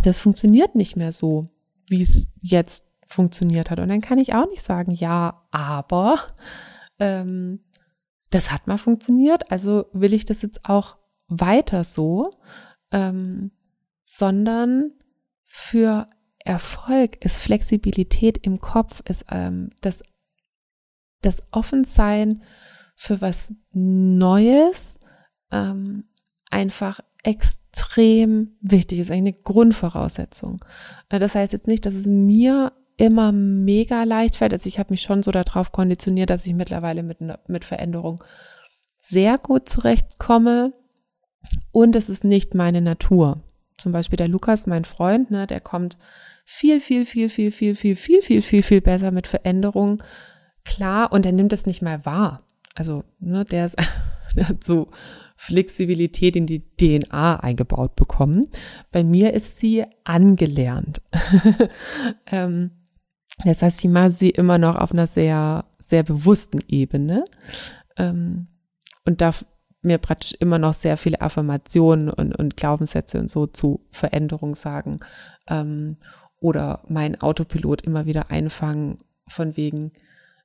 das 0.03 0.19
funktioniert 0.19 0.75
nicht 0.75 0.95
mehr 0.95 1.11
so, 1.11 1.47
wie 1.87 2.01
es 2.01 2.27
jetzt 2.41 2.85
funktioniert 3.05 3.69
hat. 3.69 3.79
Und 3.79 3.89
dann 3.89 4.01
kann 4.01 4.17
ich 4.17 4.33
auch 4.33 4.49
nicht 4.49 4.63
sagen, 4.63 4.91
ja, 4.91 5.45
aber 5.51 6.19
ähm, 6.99 7.59
das 8.31 8.51
hat 8.51 8.65
mal 8.65 8.79
funktioniert, 8.79 9.51
also 9.51 9.85
will 9.93 10.13
ich 10.13 10.25
das 10.25 10.41
jetzt 10.41 10.65
auch 10.65 10.97
weiter 11.27 11.83
so, 11.83 12.31
ähm, 12.91 13.51
sondern 14.03 14.91
für 15.43 16.09
Erfolg 16.39 17.23
ist 17.23 17.43
Flexibilität 17.43 18.39
im 18.39 18.59
Kopf, 18.59 19.01
ist 19.07 19.25
ähm, 19.29 19.69
das, 19.81 20.01
das 21.25 21.43
Offensein 21.51 22.43
für 22.95 23.21
was 23.21 23.51
Neues 23.71 24.99
ähm, 25.51 26.05
einfach 26.49 26.99
extrem 27.23 28.55
wichtig 28.61 28.99
ist, 28.99 29.11
eine 29.11 29.33
Grundvoraussetzung. 29.33 30.63
Äh, 31.09 31.19
das 31.19 31.35
heißt 31.35 31.53
jetzt 31.53 31.67
nicht, 31.67 31.85
dass 31.85 31.93
es 31.93 32.05
mir 32.05 32.73
immer 32.97 33.31
mega 33.31 34.03
leicht 34.03 34.35
fällt. 34.37 34.53
Also 34.53 34.67
ich 34.67 34.77
habe 34.79 34.91
mich 34.91 35.01
schon 35.01 35.23
so 35.23 35.31
darauf 35.31 35.71
konditioniert, 35.71 36.29
dass 36.29 36.45
ich 36.45 36.53
mittlerweile 36.53 37.03
mit, 37.03 37.17
mit 37.47 37.65
Veränderung 37.65 38.23
sehr 38.99 39.37
gut 39.37 39.67
zurechtkomme. 39.67 40.73
Und 41.71 41.95
es 41.95 42.07
ist 42.07 42.23
nicht 42.23 42.53
meine 42.53 42.81
Natur. 42.81 43.43
Zum 43.77 43.91
Beispiel 43.91 44.17
der 44.17 44.27
Lukas, 44.27 44.67
mein 44.67 44.85
Freund, 44.85 45.31
ne, 45.31 45.47
der 45.47 45.59
kommt 45.59 45.97
viel, 46.45 46.79
viel, 46.79 47.05
viel, 47.05 47.29
viel, 47.29 47.51
viel, 47.51 47.75
viel, 47.75 47.95
viel, 47.95 48.21
viel, 48.21 48.41
viel, 48.41 48.63
viel 48.63 48.81
besser 48.81 49.11
mit 49.11 49.27
Veränderungen 49.27 50.03
klar 50.65 51.11
und 51.11 51.25
er 51.25 51.31
nimmt 51.31 51.53
es 51.53 51.65
nicht 51.65 51.81
mal 51.81 52.05
wahr. 52.05 52.41
Also, 52.75 53.03
ne, 53.19 53.45
der, 53.45 53.65
ist, 53.65 53.75
der 54.35 54.49
hat 54.49 54.63
so 54.63 54.89
Flexibilität 55.35 56.35
in 56.35 56.45
die 56.45 56.63
DNA 56.77 57.39
eingebaut 57.39 57.95
bekommen. 57.95 58.47
Bei 58.91 59.03
mir 59.03 59.33
ist 59.33 59.57
sie 59.57 59.85
angelernt. 60.03 61.01
ähm, 62.27 62.71
das 63.43 63.61
heißt, 63.61 63.83
ich 63.83 63.89
mache 63.89 64.11
sie 64.11 64.29
immer 64.29 64.57
noch 64.57 64.75
auf 64.75 64.91
einer 64.91 65.07
sehr, 65.07 65.65
sehr 65.79 66.03
bewussten 66.03 66.61
Ebene 66.67 67.25
ähm, 67.97 68.47
und 69.05 69.21
darf 69.21 69.45
mir 69.81 69.97
praktisch 69.97 70.33
immer 70.39 70.59
noch 70.59 70.73
sehr 70.73 70.97
viele 70.97 71.19
Affirmationen 71.21 72.09
und, 72.09 72.35
und 72.35 72.55
Glaubenssätze 72.55 73.19
und 73.19 73.29
so 73.29 73.47
zu 73.47 73.85
Veränderung 73.91 74.55
sagen 74.55 74.99
ähm, 75.47 75.97
oder 76.39 76.83
mein 76.87 77.19
Autopilot 77.19 77.81
immer 77.81 78.05
wieder 78.05 78.31
einfangen 78.31 78.99
von 79.27 79.57
wegen, 79.57 79.91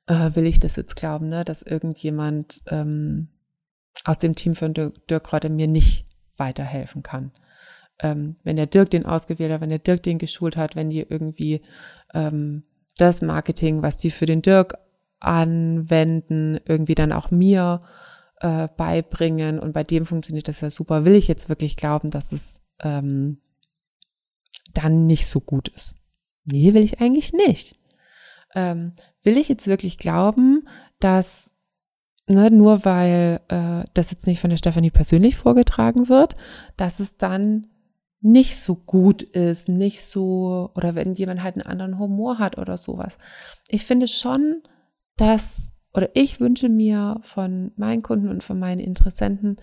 äh, 0.09 0.35
will 0.35 0.47
ich 0.47 0.59
das 0.59 0.75
jetzt 0.75 0.95
glauben, 0.95 1.29
ne, 1.29 1.45
dass 1.45 1.61
irgendjemand 1.61 2.61
ähm, 2.67 3.29
aus 4.03 4.17
dem 4.17 4.35
Team 4.35 4.55
von 4.55 4.73
Dirk, 4.73 5.07
Dirk 5.07 5.31
Rotte 5.31 5.49
mir 5.49 5.67
nicht 5.67 6.07
weiterhelfen 6.35 7.03
kann. 7.03 7.31
Ähm, 8.01 8.35
wenn 8.43 8.55
der 8.55 8.65
Dirk 8.65 8.89
den 8.89 9.05
ausgewählt 9.05 9.51
hat, 9.51 9.61
wenn 9.61 9.69
der 9.69 9.79
Dirk 9.79 10.03
den 10.03 10.17
geschult 10.17 10.57
hat, 10.57 10.75
wenn 10.75 10.89
die 10.89 11.01
irgendwie 11.01 11.61
ähm, 12.13 12.63
das 12.97 13.21
Marketing, 13.21 13.83
was 13.83 13.97
die 13.97 14.09
für 14.09 14.25
den 14.25 14.41
Dirk 14.41 14.77
anwenden, 15.19 16.59
irgendwie 16.65 16.95
dann 16.95 17.11
auch 17.11 17.29
mir 17.29 17.83
äh, 18.39 18.67
beibringen 18.77 19.59
und 19.59 19.73
bei 19.73 19.83
dem 19.83 20.05
funktioniert 20.05 20.47
das 20.47 20.61
ja 20.61 20.71
super. 20.71 21.05
Will 21.05 21.15
ich 21.15 21.27
jetzt 21.27 21.49
wirklich 21.49 21.75
glauben, 21.75 22.09
dass 22.09 22.31
es 22.31 22.59
ähm, 22.81 23.41
dann 24.73 25.05
nicht 25.05 25.27
so 25.27 25.39
gut 25.39 25.67
ist? 25.67 25.95
Nee, 26.45 26.73
will 26.73 26.83
ich 26.83 26.99
eigentlich 26.99 27.33
nicht. 27.33 27.78
Ähm, 28.55 28.93
will 29.23 29.37
ich 29.37 29.49
jetzt 29.49 29.67
wirklich 29.67 29.97
glauben, 29.97 30.67
dass 30.99 31.51
ne, 32.29 32.51
nur 32.51 32.85
weil 32.85 33.41
äh, 33.49 33.83
das 33.93 34.11
jetzt 34.11 34.27
nicht 34.27 34.39
von 34.39 34.49
der 34.49 34.57
Stefanie 34.57 34.91
persönlich 34.91 35.35
vorgetragen 35.35 36.09
wird, 36.09 36.35
dass 36.77 36.99
es 36.99 37.17
dann 37.17 37.67
nicht 38.21 38.59
so 38.61 38.75
gut 38.75 39.23
ist, 39.23 39.69
nicht 39.69 40.03
so, 40.03 40.71
oder 40.75 40.95
wenn 40.95 41.15
jemand 41.15 41.41
halt 41.41 41.55
einen 41.55 41.65
anderen 41.65 41.99
Humor 41.99 42.37
hat 42.37 42.57
oder 42.57 42.77
sowas. 42.77 43.17
Ich 43.67 43.85
finde 43.85 44.07
schon, 44.07 44.61
dass, 45.15 45.69
oder 45.93 46.09
ich 46.15 46.39
wünsche 46.39 46.69
mir 46.69 47.19
von 47.23 47.71
meinen 47.77 48.01
Kunden 48.01 48.29
und 48.29 48.43
von 48.43 48.59
meinen 48.59 48.79
Interessenten, 48.79 49.57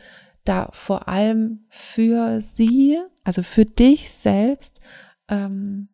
da 0.44 0.70
vor 0.72 1.08
allem 1.08 1.66
für 1.68 2.40
sie, 2.40 2.98
also 3.24 3.42
für 3.42 3.64
dich 3.64 4.10
selbst, 4.10 4.80
ähm, 5.28 5.88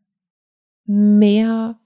mehr, 0.85 1.79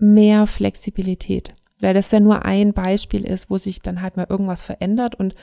mehr 0.00 0.46
Flexibilität. 0.46 1.54
Weil 1.80 1.94
das 1.94 2.10
ja 2.10 2.20
nur 2.20 2.44
ein 2.44 2.72
Beispiel 2.72 3.24
ist, 3.24 3.50
wo 3.50 3.58
sich 3.58 3.80
dann 3.80 4.02
halt 4.02 4.16
mal 4.16 4.26
irgendwas 4.28 4.64
verändert 4.64 5.14
und 5.14 5.34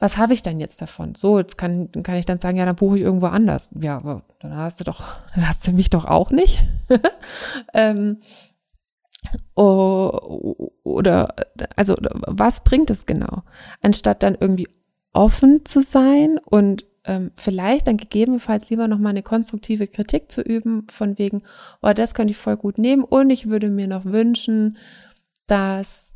was 0.00 0.16
habe 0.16 0.32
ich 0.32 0.42
dann 0.42 0.58
jetzt 0.58 0.80
davon? 0.80 1.14
So, 1.14 1.38
jetzt 1.38 1.58
kann, 1.58 1.92
kann 2.02 2.16
ich 2.16 2.24
dann 2.24 2.38
sagen, 2.38 2.56
ja, 2.56 2.64
dann 2.64 2.74
buche 2.74 2.96
ich 2.96 3.04
irgendwo 3.04 3.26
anders. 3.26 3.70
Ja, 3.78 3.98
aber 3.98 4.22
dann 4.40 4.56
hast 4.56 4.80
du 4.80 4.84
doch, 4.84 5.02
dann 5.34 5.46
hast 5.46 5.68
du 5.68 5.72
mich 5.72 5.90
doch 5.90 6.06
auch 6.06 6.30
nicht. 6.30 6.64
ähm, 7.74 8.22
oder, 9.54 11.34
also, 11.76 11.94
was 12.00 12.64
bringt 12.64 12.88
es 12.88 13.04
genau? 13.04 13.42
Anstatt 13.82 14.22
dann 14.22 14.36
irgendwie 14.40 14.68
offen 15.12 15.66
zu 15.66 15.82
sein 15.82 16.38
und 16.38 16.86
ähm, 17.04 17.32
vielleicht 17.34 17.86
dann 17.86 17.96
gegebenenfalls 17.96 18.68
lieber 18.70 18.88
nochmal 18.88 19.10
eine 19.10 19.22
konstruktive 19.22 19.86
Kritik 19.86 20.30
zu 20.30 20.42
üben, 20.42 20.86
von 20.90 21.18
wegen, 21.18 21.42
oh, 21.82 21.92
das 21.92 22.14
könnte 22.14 22.32
ich 22.32 22.36
voll 22.36 22.56
gut 22.56 22.78
nehmen 22.78 23.04
und 23.04 23.30
ich 23.30 23.48
würde 23.48 23.70
mir 23.70 23.86
noch 23.86 24.04
wünschen, 24.04 24.76
dass 25.46 26.14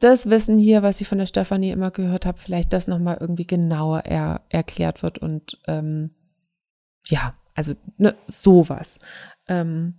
das 0.00 0.28
Wissen 0.28 0.58
hier, 0.58 0.82
was 0.82 1.00
ich 1.00 1.08
von 1.08 1.18
der 1.18 1.26
Stefanie 1.26 1.70
immer 1.70 1.90
gehört 1.90 2.26
habe, 2.26 2.38
vielleicht 2.38 2.72
das 2.72 2.88
nochmal 2.88 3.18
irgendwie 3.20 3.46
genauer 3.46 4.00
er, 4.00 4.42
erklärt 4.48 5.02
wird 5.02 5.18
und 5.18 5.58
ähm, 5.66 6.10
ja, 7.06 7.34
also 7.54 7.74
ne, 7.98 8.14
sowas. 8.26 8.98
Ähm, 9.46 9.94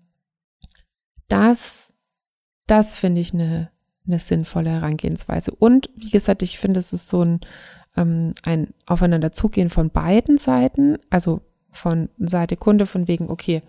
das, 1.27 1.93
das 2.67 2.97
finde 2.97 3.21
ich 3.21 3.33
eine, 3.33 3.69
eine 4.05 4.19
sinnvolle 4.19 4.71
Herangehensweise. 4.71 5.51
Und 5.51 5.89
wie 5.95 6.09
gesagt, 6.09 6.41
ich 6.41 6.57
finde, 6.57 6.79
es 6.79 6.93
ist 6.93 7.07
so 7.07 7.23
ein, 7.23 7.41
ähm, 7.95 8.33
ein 8.43 8.73
Aufeinanderzugehen 8.85 9.69
von 9.69 9.89
beiden 9.89 10.37
Seiten, 10.37 10.97
also 11.09 11.41
von 11.69 12.09
Seite 12.17 12.57
Kunde, 12.57 12.85
von 12.85 13.07
wegen, 13.07 13.29
okay, 13.29 13.61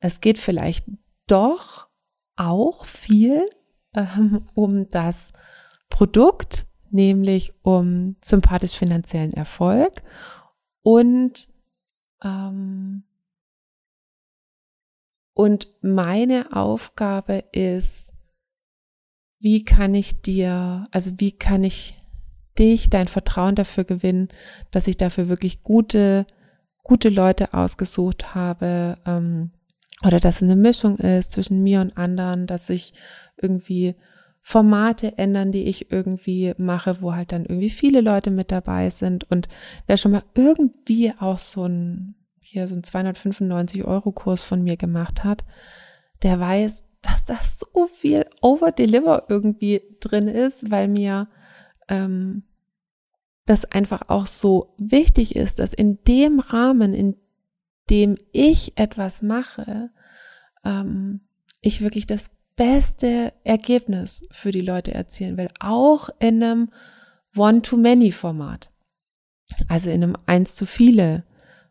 es 0.00 0.20
geht 0.20 0.38
vielleicht 0.38 0.84
doch 1.26 1.88
auch 2.36 2.84
viel 2.84 3.46
ähm, 3.94 4.46
um 4.54 4.88
das 4.88 5.32
Produkt, 5.88 6.66
nämlich 6.90 7.54
um 7.62 8.16
sympathisch 8.22 8.74
finanziellen 8.74 9.32
Erfolg 9.32 10.02
und 10.82 11.48
ähm, 12.22 13.04
und 15.34 15.68
meine 15.82 16.52
Aufgabe 16.56 17.44
ist, 17.52 18.12
wie 19.38 19.64
kann 19.64 19.94
ich 19.94 20.20
dir, 20.20 20.86
also 20.90 21.12
wie 21.18 21.30
kann 21.30 21.62
ich 21.62 21.96
dich, 22.58 22.90
dein 22.90 23.08
Vertrauen 23.08 23.54
dafür 23.54 23.84
gewinnen, 23.84 24.28
dass 24.70 24.88
ich 24.88 24.96
dafür 24.96 25.28
wirklich 25.28 25.62
gute, 25.62 26.26
gute 26.82 27.08
Leute 27.08 27.54
ausgesucht 27.54 28.34
habe, 28.34 28.98
ähm, 29.06 29.50
oder 30.04 30.20
dass 30.20 30.36
es 30.36 30.42
eine 30.42 30.56
Mischung 30.56 30.96
ist 30.98 31.32
zwischen 31.32 31.62
mir 31.62 31.80
und 31.80 31.96
anderen, 31.96 32.46
dass 32.46 32.70
ich 32.70 32.92
irgendwie 33.36 33.96
Formate 34.40 35.18
ändern, 35.18 35.52
die 35.52 35.64
ich 35.64 35.90
irgendwie 35.90 36.54
mache, 36.56 37.02
wo 37.02 37.14
halt 37.14 37.32
dann 37.32 37.44
irgendwie 37.44 37.70
viele 37.70 38.00
Leute 38.00 38.30
mit 38.30 38.50
dabei 38.50 38.88
sind. 38.90 39.30
Und 39.30 39.48
wer 39.86 39.96
schon 39.96 40.12
mal 40.12 40.22
irgendwie 40.34 41.12
auch 41.18 41.38
so 41.38 41.64
ein, 41.64 42.14
hier 42.40 42.68
so 42.68 42.74
ein 42.74 42.84
295 42.84 43.84
Euro 43.84 44.12
Kurs 44.12 44.42
von 44.42 44.62
mir 44.62 44.76
gemacht 44.76 45.24
hat, 45.24 45.44
der 46.22 46.40
weiß, 46.40 46.82
dass 47.02 47.24
das 47.24 47.58
so 47.58 47.86
viel 47.86 48.24
Over-Deliver 48.40 49.24
irgendwie 49.28 49.82
drin 50.00 50.28
ist, 50.28 50.70
weil 50.70 50.88
mir 50.88 51.28
ähm, 51.88 52.44
das 53.48 53.64
einfach 53.64 54.02
auch 54.08 54.26
so 54.26 54.74
wichtig 54.76 55.34
ist, 55.34 55.58
dass 55.58 55.72
in 55.72 55.98
dem 56.06 56.38
Rahmen, 56.38 56.92
in 56.92 57.16
dem 57.88 58.16
ich 58.32 58.76
etwas 58.76 59.22
mache, 59.22 59.90
ähm, 60.64 61.20
ich 61.62 61.80
wirklich 61.80 62.06
das 62.06 62.30
beste 62.56 63.32
Ergebnis 63.44 64.26
für 64.30 64.50
die 64.50 64.60
Leute 64.60 64.92
erzielen 64.92 65.38
will, 65.38 65.48
auch 65.60 66.10
in 66.18 66.42
einem 66.42 66.70
One-to-Many-Format, 67.36 68.70
also 69.68 69.88
in 69.88 70.02
einem 70.02 70.16
Eins-zu-viele 70.26 71.24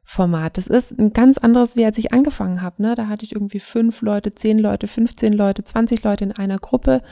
Format. 0.04 0.58
Das 0.58 0.66
ist 0.66 0.98
ein 0.98 1.14
ganz 1.14 1.38
anderes, 1.38 1.76
wie 1.76 1.86
als 1.86 1.98
ich 2.00 2.12
angefangen 2.12 2.62
habe. 2.64 2.82
Ne? 2.82 2.96
Da 2.96 3.08
hatte 3.08 3.26
ich 3.26 3.34
irgendwie 3.34 3.60
fünf 3.60 4.02
Leute, 4.02 4.34
zehn 4.34 4.58
Leute, 4.58 4.88
15 4.88 5.34
Leute, 5.34 5.64
20 5.64 6.02
Leute 6.04 6.24
in 6.24 6.32
einer 6.32 6.58
Gruppe. 6.58 7.04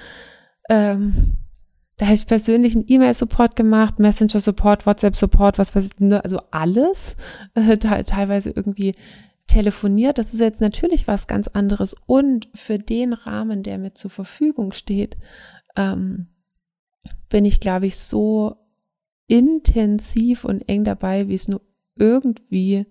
Ähm, 0.70 1.38
da 1.98 2.06
habe 2.06 2.16
ich 2.16 2.28
persönlichen 2.28 2.84
E-Mail-Support 2.88 3.56
gemacht, 3.56 4.00
Messenger-Support, 4.00 4.86
WhatsApp-Support, 4.86 5.58
was 5.58 5.76
weiß 5.76 5.86
ich, 5.86 6.00
ne? 6.00 6.24
also 6.24 6.40
alles. 6.52 7.16
Äh, 7.56 7.78
teilweise 7.78 8.50
irgendwie 8.50 8.96
telefoniert. 9.48 10.18
Das 10.18 10.34
ist 10.34 10.40
jetzt 10.40 10.62
natürlich 10.62 11.08
was 11.08 11.28
ganz 11.28 11.48
anderes. 11.48 11.96
Und 12.06 12.50
für 12.54 12.80
den 12.80 13.14
Rahmen, 13.14 13.64
der 13.64 13.78
mir 13.78 13.94
zur 13.94 14.12
Verfügung 14.12 14.74
steht, 14.74 15.18
ähm, 15.78 16.28
bin 17.30 17.46
ich, 17.46 17.60
glaube 17.60 17.86
ich, 17.86 17.98
so 17.98 18.58
intensiv 19.28 20.44
und 20.44 20.68
eng 20.68 20.84
dabei, 20.84 21.28
wie 21.30 21.36
es 21.36 21.48
nur 21.48 21.62
irgendwie 21.96 22.86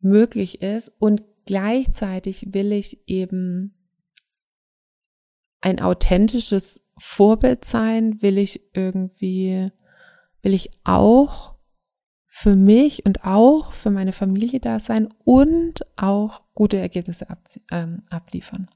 möglich 0.00 0.62
ist. 0.62 0.94
Und 0.98 1.22
gleichzeitig 1.44 2.54
will 2.54 2.72
ich 2.72 3.08
eben 3.08 3.74
ein 5.60 5.80
authentisches 5.80 6.85
Vorbild 6.98 7.64
sein, 7.64 8.22
will 8.22 8.38
ich 8.38 8.62
irgendwie, 8.74 9.68
will 10.42 10.54
ich 10.54 10.70
auch 10.84 11.54
für 12.26 12.56
mich 12.56 13.06
und 13.06 13.24
auch 13.24 13.72
für 13.72 13.90
meine 13.90 14.12
Familie 14.12 14.60
da 14.60 14.80
sein 14.80 15.08
und 15.24 15.86
auch 15.96 16.42
gute 16.54 16.76
Ergebnisse 16.78 17.26
ähm, 17.70 18.02
abliefern. 18.10 18.68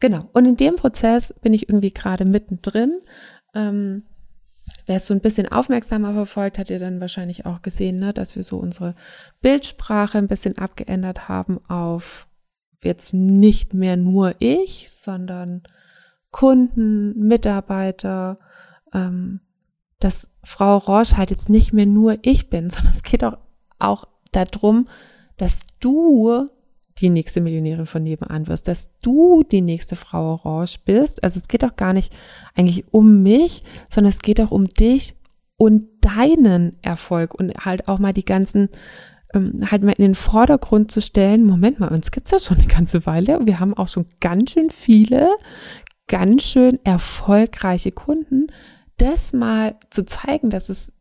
Genau. 0.00 0.28
Und 0.32 0.46
in 0.46 0.56
dem 0.56 0.76
Prozess 0.76 1.34
bin 1.42 1.54
ich 1.54 1.68
irgendwie 1.68 1.92
gerade 1.92 2.24
mittendrin. 2.24 2.90
Ähm, 3.54 4.04
Wer 4.86 4.96
es 4.96 5.06
so 5.06 5.14
ein 5.14 5.20
bisschen 5.20 5.50
aufmerksamer 5.50 6.12
verfolgt, 6.14 6.58
hat 6.58 6.70
ihr 6.70 6.78
dann 6.78 7.00
wahrscheinlich 7.00 7.46
auch 7.46 7.62
gesehen, 7.62 7.96
ne, 7.96 8.12
dass 8.12 8.36
wir 8.36 8.42
so 8.42 8.58
unsere 8.58 8.94
Bildsprache 9.40 10.18
ein 10.18 10.28
bisschen 10.28 10.58
abgeändert 10.58 11.28
haben 11.28 11.58
auf 11.68 12.26
jetzt 12.82 13.14
nicht 13.14 13.72
mehr 13.72 13.96
nur 13.96 14.34
ich, 14.40 14.90
sondern 14.90 15.62
Kunden, 16.34 17.28
Mitarbeiter, 17.28 18.40
ähm, 18.92 19.38
dass 20.00 20.28
Frau 20.42 20.78
Roche 20.78 21.16
halt 21.16 21.30
jetzt 21.30 21.48
nicht 21.48 21.72
mehr 21.72 21.86
nur 21.86 22.18
ich 22.22 22.50
bin, 22.50 22.70
sondern 22.70 22.92
es 22.96 23.04
geht 23.04 23.22
auch, 23.22 23.38
auch 23.78 24.08
darum, 24.32 24.88
dass 25.36 25.60
du 25.78 26.48
die 26.98 27.10
nächste 27.10 27.40
Millionärin 27.40 27.86
von 27.86 28.02
nebenan 28.02 28.48
wirst, 28.48 28.66
dass 28.66 28.90
du 29.00 29.44
die 29.44 29.60
nächste 29.60 29.94
Frau 29.94 30.32
Orange 30.32 30.80
bist. 30.84 31.22
Also 31.22 31.38
es 31.38 31.46
geht 31.46 31.64
auch 31.64 31.76
gar 31.76 31.92
nicht 31.92 32.12
eigentlich 32.56 32.92
um 32.92 33.22
mich, 33.22 33.62
sondern 33.88 34.12
es 34.12 34.20
geht 34.20 34.40
auch 34.40 34.50
um 34.50 34.66
dich 34.66 35.14
und 35.56 35.86
deinen 36.00 36.76
Erfolg 36.82 37.32
und 37.32 37.64
halt 37.64 37.86
auch 37.86 38.00
mal 38.00 38.12
die 38.12 38.24
ganzen 38.24 38.70
ähm, 39.34 39.60
halt 39.70 39.82
mal 39.82 39.92
in 39.92 40.02
den 40.02 40.14
Vordergrund 40.14 40.90
zu 40.90 41.02
stellen, 41.02 41.44
Moment 41.44 41.80
mal, 41.80 41.92
uns 41.92 42.10
gibt's 42.10 42.30
ja 42.30 42.38
schon 42.38 42.58
eine 42.58 42.66
ganze 42.66 43.04
Weile 43.06 43.38
und 43.38 43.46
wir 43.46 43.60
haben 43.60 43.74
auch 43.74 43.88
schon 43.88 44.06
ganz 44.20 44.52
schön 44.52 44.70
viele, 44.70 45.28
ganz 46.08 46.42
schön 46.42 46.78
erfolgreiche 46.84 47.92
Kunden, 47.92 48.48
das 48.96 49.32
mal 49.32 49.76
zu 49.90 50.04
zeigen, 50.04 50.50
dass 50.50 50.68
es 50.68 50.92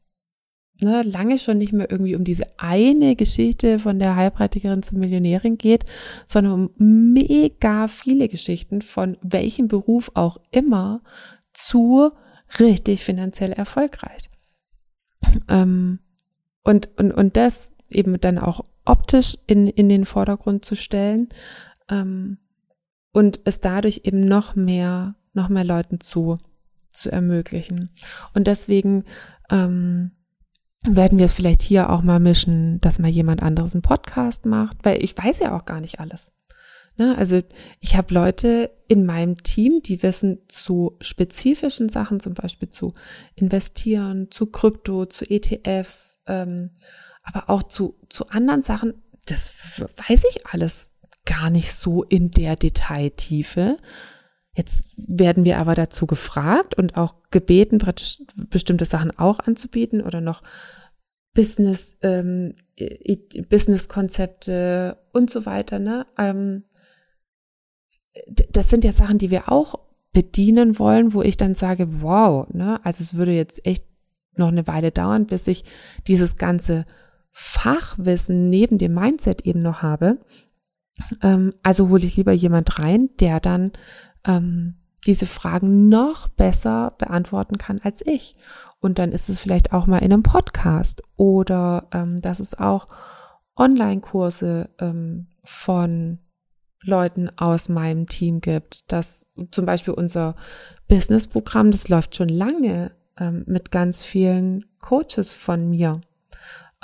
ne, 0.81 1.03
lange 1.03 1.39
schon 1.39 1.57
nicht 1.57 1.73
mehr 1.73 1.89
irgendwie 1.91 2.15
um 2.15 2.23
diese 2.23 2.47
eine 2.57 3.15
Geschichte 3.15 3.79
von 3.79 3.99
der 3.99 4.15
Heilpraktikerin 4.15 4.83
zur 4.83 4.97
Millionärin 4.97 5.57
geht, 5.57 5.85
sondern 6.27 6.53
um 6.53 7.13
mega 7.13 7.87
viele 7.87 8.27
Geschichten 8.27 8.81
von 8.81 9.17
welchem 9.21 9.67
Beruf 9.67 10.11
auch 10.13 10.37
immer 10.51 11.01
zu 11.53 12.11
richtig 12.59 13.03
finanziell 13.03 13.51
erfolgreich. 13.51 14.29
Ähm, 15.47 15.99
und, 16.63 16.89
und, 16.97 17.11
und 17.11 17.37
das 17.37 17.71
eben 17.89 18.19
dann 18.19 18.37
auch 18.37 18.63
optisch 18.85 19.37
in, 19.47 19.67
in 19.67 19.89
den 19.89 20.05
Vordergrund 20.05 20.65
zu 20.65 20.75
stellen 20.75 21.29
ähm, 21.89 22.37
und 23.13 23.39
es 23.45 23.61
dadurch 23.61 24.01
eben 24.03 24.19
noch 24.19 24.55
mehr, 24.55 25.15
noch 25.33 25.47
mehr 25.47 25.63
Leuten 25.63 26.01
zu, 26.01 26.37
zu 26.89 27.11
ermöglichen. 27.11 27.91
Und 28.33 28.47
deswegen 28.47 29.05
ähm, 29.49 30.11
werden 30.85 31.19
wir 31.19 31.25
es 31.25 31.33
vielleicht 31.33 31.61
hier 31.61 31.89
auch 31.89 32.01
mal 32.01 32.19
mischen, 32.19 32.81
dass 32.81 32.99
mal 32.99 33.09
jemand 33.09 33.41
anderes 33.41 33.73
einen 33.73 33.83
Podcast 33.83 34.45
macht, 34.45 34.77
weil 34.83 35.01
ich 35.01 35.17
weiß 35.17 35.39
ja 35.39 35.55
auch 35.55 35.65
gar 35.65 35.79
nicht 35.79 35.99
alles. 35.99 36.33
Ne? 36.97 37.17
Also 37.17 37.41
ich 37.79 37.95
habe 37.95 38.13
Leute 38.13 38.71
in 38.87 39.05
meinem 39.05 39.41
Team, 39.43 39.81
die 39.81 40.03
wissen 40.03 40.39
zu 40.47 40.97
spezifischen 40.99 41.89
Sachen, 41.89 42.19
zum 42.19 42.33
Beispiel 42.33 42.69
zu 42.69 42.93
investieren, 43.35 44.29
zu 44.31 44.47
Krypto, 44.47 45.05
zu 45.05 45.29
ETFs, 45.29 46.19
ähm, 46.27 46.71
aber 47.23 47.49
auch 47.49 47.63
zu, 47.63 47.95
zu 48.09 48.27
anderen 48.29 48.63
Sachen, 48.63 48.95
das 49.25 49.53
weiß 50.09 50.23
ich 50.29 50.45
alles 50.47 50.92
gar 51.25 51.49
nicht 51.49 51.73
so 51.73 52.03
in 52.03 52.31
der 52.31 52.55
Detailtiefe. 52.55 53.77
Jetzt 54.55 54.85
werden 54.97 55.45
wir 55.45 55.57
aber 55.57 55.73
dazu 55.73 56.05
gefragt 56.05 56.75
und 56.75 56.95
auch 56.95 57.15
gebeten, 57.31 57.79
bestimmte 58.49 58.85
Sachen 58.85 59.17
auch 59.17 59.39
anzubieten 59.39 60.01
oder 60.01 60.21
noch 60.21 60.43
Business, 61.33 61.97
ähm, 62.01 62.55
Business-Konzepte 63.49 64.97
und 65.11 65.31
so 65.31 65.45
weiter. 65.45 65.79
Ne? 65.79 66.05
Ähm, 66.17 66.65
das 68.27 68.69
sind 68.69 68.83
ja 68.83 68.93
Sachen, 68.93 69.17
die 69.17 69.31
wir 69.31 69.51
auch 69.51 69.79
bedienen 70.11 70.77
wollen, 70.77 71.13
wo 71.13 71.23
ich 71.23 71.37
dann 71.37 71.55
sage, 71.55 72.01
wow, 72.01 72.47
ne? 72.53 72.79
also 72.85 73.01
es 73.01 73.15
würde 73.15 73.31
jetzt 73.31 73.65
echt 73.65 73.85
noch 74.35 74.49
eine 74.49 74.67
Weile 74.67 74.91
dauern, 74.91 75.25
bis 75.25 75.47
ich 75.47 75.63
dieses 76.07 76.37
ganze 76.37 76.85
Fachwissen 77.31 78.45
neben 78.45 78.77
dem 78.77 78.93
Mindset 78.93 79.41
eben 79.41 79.63
noch 79.63 79.81
habe. 79.81 80.19
Ähm, 81.21 81.53
also 81.63 81.89
hole 81.89 82.05
ich 82.05 82.17
lieber 82.17 82.33
jemand 82.33 82.79
rein, 82.79 83.09
der 83.19 83.39
dann 83.39 83.71
ähm, 84.25 84.75
diese 85.05 85.25
Fragen 85.25 85.89
noch 85.89 86.27
besser 86.27 86.93
beantworten 86.97 87.57
kann 87.57 87.79
als 87.83 88.05
ich. 88.05 88.35
Und 88.79 88.99
dann 88.99 89.11
ist 89.11 89.29
es 89.29 89.39
vielleicht 89.39 89.73
auch 89.73 89.87
mal 89.87 89.99
in 89.99 90.11
einem 90.11 90.23
Podcast 90.23 91.01
oder 91.15 91.87
ähm, 91.93 92.21
dass 92.21 92.39
es 92.39 92.57
auch 92.57 92.87
Online-Kurse 93.55 94.69
ähm, 94.79 95.27
von 95.43 96.19
Leuten 96.81 97.29
aus 97.37 97.69
meinem 97.69 98.07
Team 98.07 98.41
gibt. 98.41 98.91
dass 98.91 99.25
zum 99.51 99.65
Beispiel 99.65 99.93
unser 99.93 100.35
Business-Programm, 100.87 101.71
das 101.71 101.89
läuft 101.89 102.15
schon 102.15 102.29
lange 102.29 102.91
ähm, 103.17 103.43
mit 103.47 103.71
ganz 103.71 104.03
vielen 104.03 104.65
Coaches 104.79 105.31
von 105.31 105.69
mir. 105.69 106.01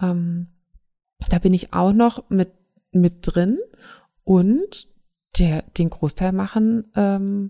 Ähm, 0.02 0.48
da 1.30 1.40
bin 1.40 1.54
ich 1.54 1.74
auch 1.74 1.94
noch 1.94 2.30
mit, 2.30 2.52
mit 2.92 3.20
drin 3.22 3.60
und 4.30 4.88
der, 5.40 5.64
den 5.64 5.90
Großteil 5.90 6.34
machen, 6.34 6.92
ähm, 6.96 7.50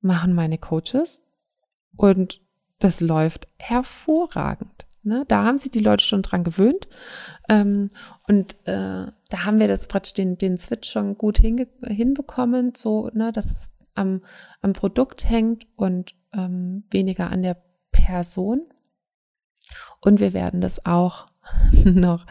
machen 0.00 0.34
meine 0.34 0.58
Coaches 0.58 1.22
und 1.96 2.40
das 2.80 3.00
läuft 3.00 3.46
hervorragend. 3.56 4.86
Ne? 5.04 5.24
Da 5.28 5.44
haben 5.44 5.58
sich 5.58 5.70
die 5.70 5.78
Leute 5.78 6.04
schon 6.04 6.22
dran 6.22 6.42
gewöhnt 6.42 6.88
ähm, 7.48 7.92
und 8.26 8.54
äh, 8.64 9.06
da 9.30 9.44
haben 9.44 9.60
wir 9.60 9.68
das 9.68 9.86
praktisch 9.86 10.14
den, 10.14 10.36
den 10.36 10.58
Switch 10.58 10.90
schon 10.90 11.16
gut 11.16 11.38
hinbekommen, 11.38 12.72
so 12.74 13.10
ne, 13.14 13.30
dass 13.30 13.52
es 13.52 13.70
am, 13.94 14.24
am 14.60 14.72
Produkt 14.72 15.24
hängt 15.24 15.68
und 15.76 16.16
ähm, 16.32 16.82
weniger 16.90 17.30
an 17.30 17.42
der 17.42 17.62
Person. 17.92 18.62
Und 20.04 20.18
wir 20.18 20.32
werden 20.32 20.60
das 20.60 20.84
auch 20.84 21.28
noch 21.84 22.26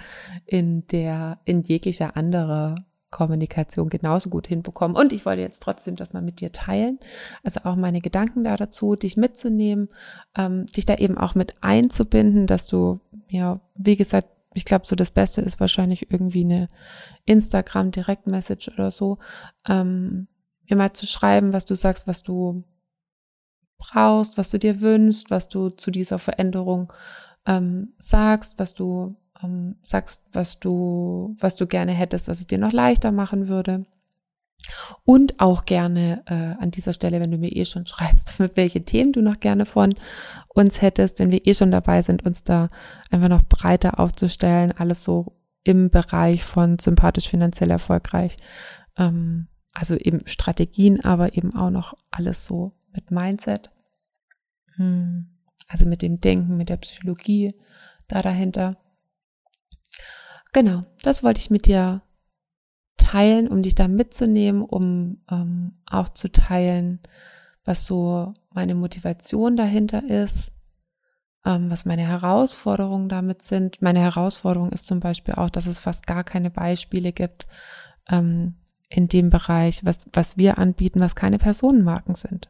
in 0.46 0.86
der 0.88 1.40
in 1.46 1.62
jeglicher 1.62 2.18
anderer 2.18 2.76
Kommunikation 3.12 3.90
genauso 3.90 4.30
gut 4.30 4.48
hinbekommen. 4.48 4.98
Und 4.98 5.14
ich 5.14 5.26
wollte 5.26 5.42
jetzt 5.42 5.62
trotzdem 5.62 5.96
das 5.96 6.14
mal 6.14 6.22
mit 6.22 6.42
dir 6.42 6.52
teilen. 6.52 7.00
Also 7.44 7.62
auch 7.64 7.76
meine 7.76 8.02
Gedanken 8.02 8.44
da 8.44 8.58
dazu, 8.58 8.96
dich 8.96 9.18
mitzunehmen, 9.18 9.90
ähm, 10.36 10.66
dich 10.68 10.86
da 10.86 10.96
eben 10.96 11.18
auch 11.18 11.34
mit 11.34 11.56
einzubinden, 11.62 12.48
dass 12.48 12.68
du, 12.68 13.00
ja, 13.30 13.60
wie 13.76 13.96
gesagt, 13.96 14.28
ich 14.54 14.66
glaube, 14.66 14.86
so 14.86 14.96
das 14.96 15.12
Beste 15.12 15.42
ist 15.42 15.60
wahrscheinlich 15.60 16.12
irgendwie 16.12 16.44
eine 16.44 16.68
Instagram 17.26 17.92
Direct 17.92 18.28
Message 18.28 18.70
oder 18.70 18.92
so, 18.92 19.20
ähm, 19.68 20.28
mir 20.70 20.76
mal 20.76 20.94
zu 20.94 21.06
schreiben, 21.06 21.54
was 21.54 21.66
du 21.66 21.76
sagst, 21.76 22.08
was 22.08 22.24
du 22.24 22.58
brauchst, 23.78 24.38
was 24.38 24.50
du 24.50 24.60
dir 24.60 24.82
wünschst, 24.82 25.30
was 25.30 25.48
du 25.48 25.70
zu 25.70 25.92
dieser 25.92 26.20
Veränderung 26.20 26.92
ähm, 27.46 27.94
sagst, 28.00 28.58
was 28.58 28.74
du 28.74 29.10
ähm, 29.44 29.76
sagst, 29.82 30.24
was 30.32 30.60
du, 30.60 31.36
was 31.40 31.56
du 31.56 31.68
gerne 31.68 31.92
hättest, 31.92 32.28
was 32.28 32.40
es 32.40 32.48
dir 32.48 32.58
noch 32.58 32.72
leichter 32.72 33.12
machen 33.12 33.48
würde. 33.48 33.86
Und 35.04 35.40
auch 35.40 35.66
gerne 35.66 36.24
äh, 36.26 36.62
an 36.62 36.72
dieser 36.72 36.94
Stelle, 36.94 37.22
wenn 37.22 37.32
du 37.32 37.38
mir 37.38 37.56
eh 37.56 37.66
schon 37.66 37.86
schreibst, 37.88 38.40
welche 38.56 38.84
Themen 38.84 39.14
du 39.14 39.22
noch 39.22 39.40
gerne 39.40 39.66
von 39.66 39.94
uns 40.50 40.82
hättest, 40.82 41.20
wenn 41.20 41.32
wir 41.32 41.46
eh 41.46 41.54
schon 41.54 41.72
dabei 41.72 42.02
sind, 42.02 42.26
uns 42.26 42.44
da 42.44 42.70
einfach 43.12 43.30
noch 43.30 43.44
breiter 43.44 44.00
aufzustellen, 44.00 44.72
alles 44.72 45.04
so 45.04 45.38
im 45.64 45.90
Bereich 45.90 46.44
von 46.44 46.80
sympathisch 46.80 47.30
finanziell 47.30 47.72
erfolgreich. 47.72 48.38
Ähm, 48.98 49.48
also 49.74 49.96
eben 49.96 50.26
Strategien, 50.26 51.04
aber 51.04 51.36
eben 51.38 51.54
auch 51.54 51.70
noch 51.70 51.94
alles 52.10 52.46
so 52.46 52.72
mit 52.94 53.12
Mindset. 53.12 53.70
Hm. 54.76 55.28
Also 55.68 55.86
mit 55.86 56.02
dem 56.02 56.20
Denken, 56.20 56.58
mit 56.58 56.70
der 56.70 56.78
Psychologie 56.78 57.54
da 58.08 58.22
dahinter. 58.22 58.78
Genau, 60.58 60.84
das 61.04 61.22
wollte 61.22 61.40
ich 61.40 61.52
mit 61.52 61.68
dir 61.68 62.02
teilen, 62.98 63.48
um 63.48 63.62
dich 63.62 63.76
da 63.76 63.88
mitzunehmen, 63.88 64.64
um 64.64 65.22
ähm, 65.30 65.70
auch 65.86 66.10
zu 66.10 66.32
teilen, 66.32 67.00
was 67.64 67.86
so 67.86 68.34
meine 68.50 68.74
Motivation 68.74 69.56
dahinter 69.56 70.04
ist, 70.04 70.52
ähm, 71.46 71.70
was 71.70 71.86
meine 71.86 72.02
Herausforderungen 72.08 73.08
damit 73.08 73.44
sind. 73.44 73.84
Meine 73.84 74.00
Herausforderung 74.00 74.72
ist 74.72 74.88
zum 74.88 75.00
Beispiel 75.00 75.36
auch, 75.36 75.52
dass 75.52 75.68
es 75.68 75.80
fast 75.80 76.08
gar 76.08 76.24
keine 76.24 76.50
Beispiele 76.50 77.12
gibt 77.12 77.46
ähm, 78.10 78.56
in 78.90 79.08
dem 79.08 79.30
Bereich, 79.30 79.86
was, 79.86 80.08
was 80.12 80.38
wir 80.38 80.58
anbieten, 80.58 81.00
was 81.00 81.16
keine 81.16 81.38
Personenmarken 81.38 82.16
sind. 82.16 82.50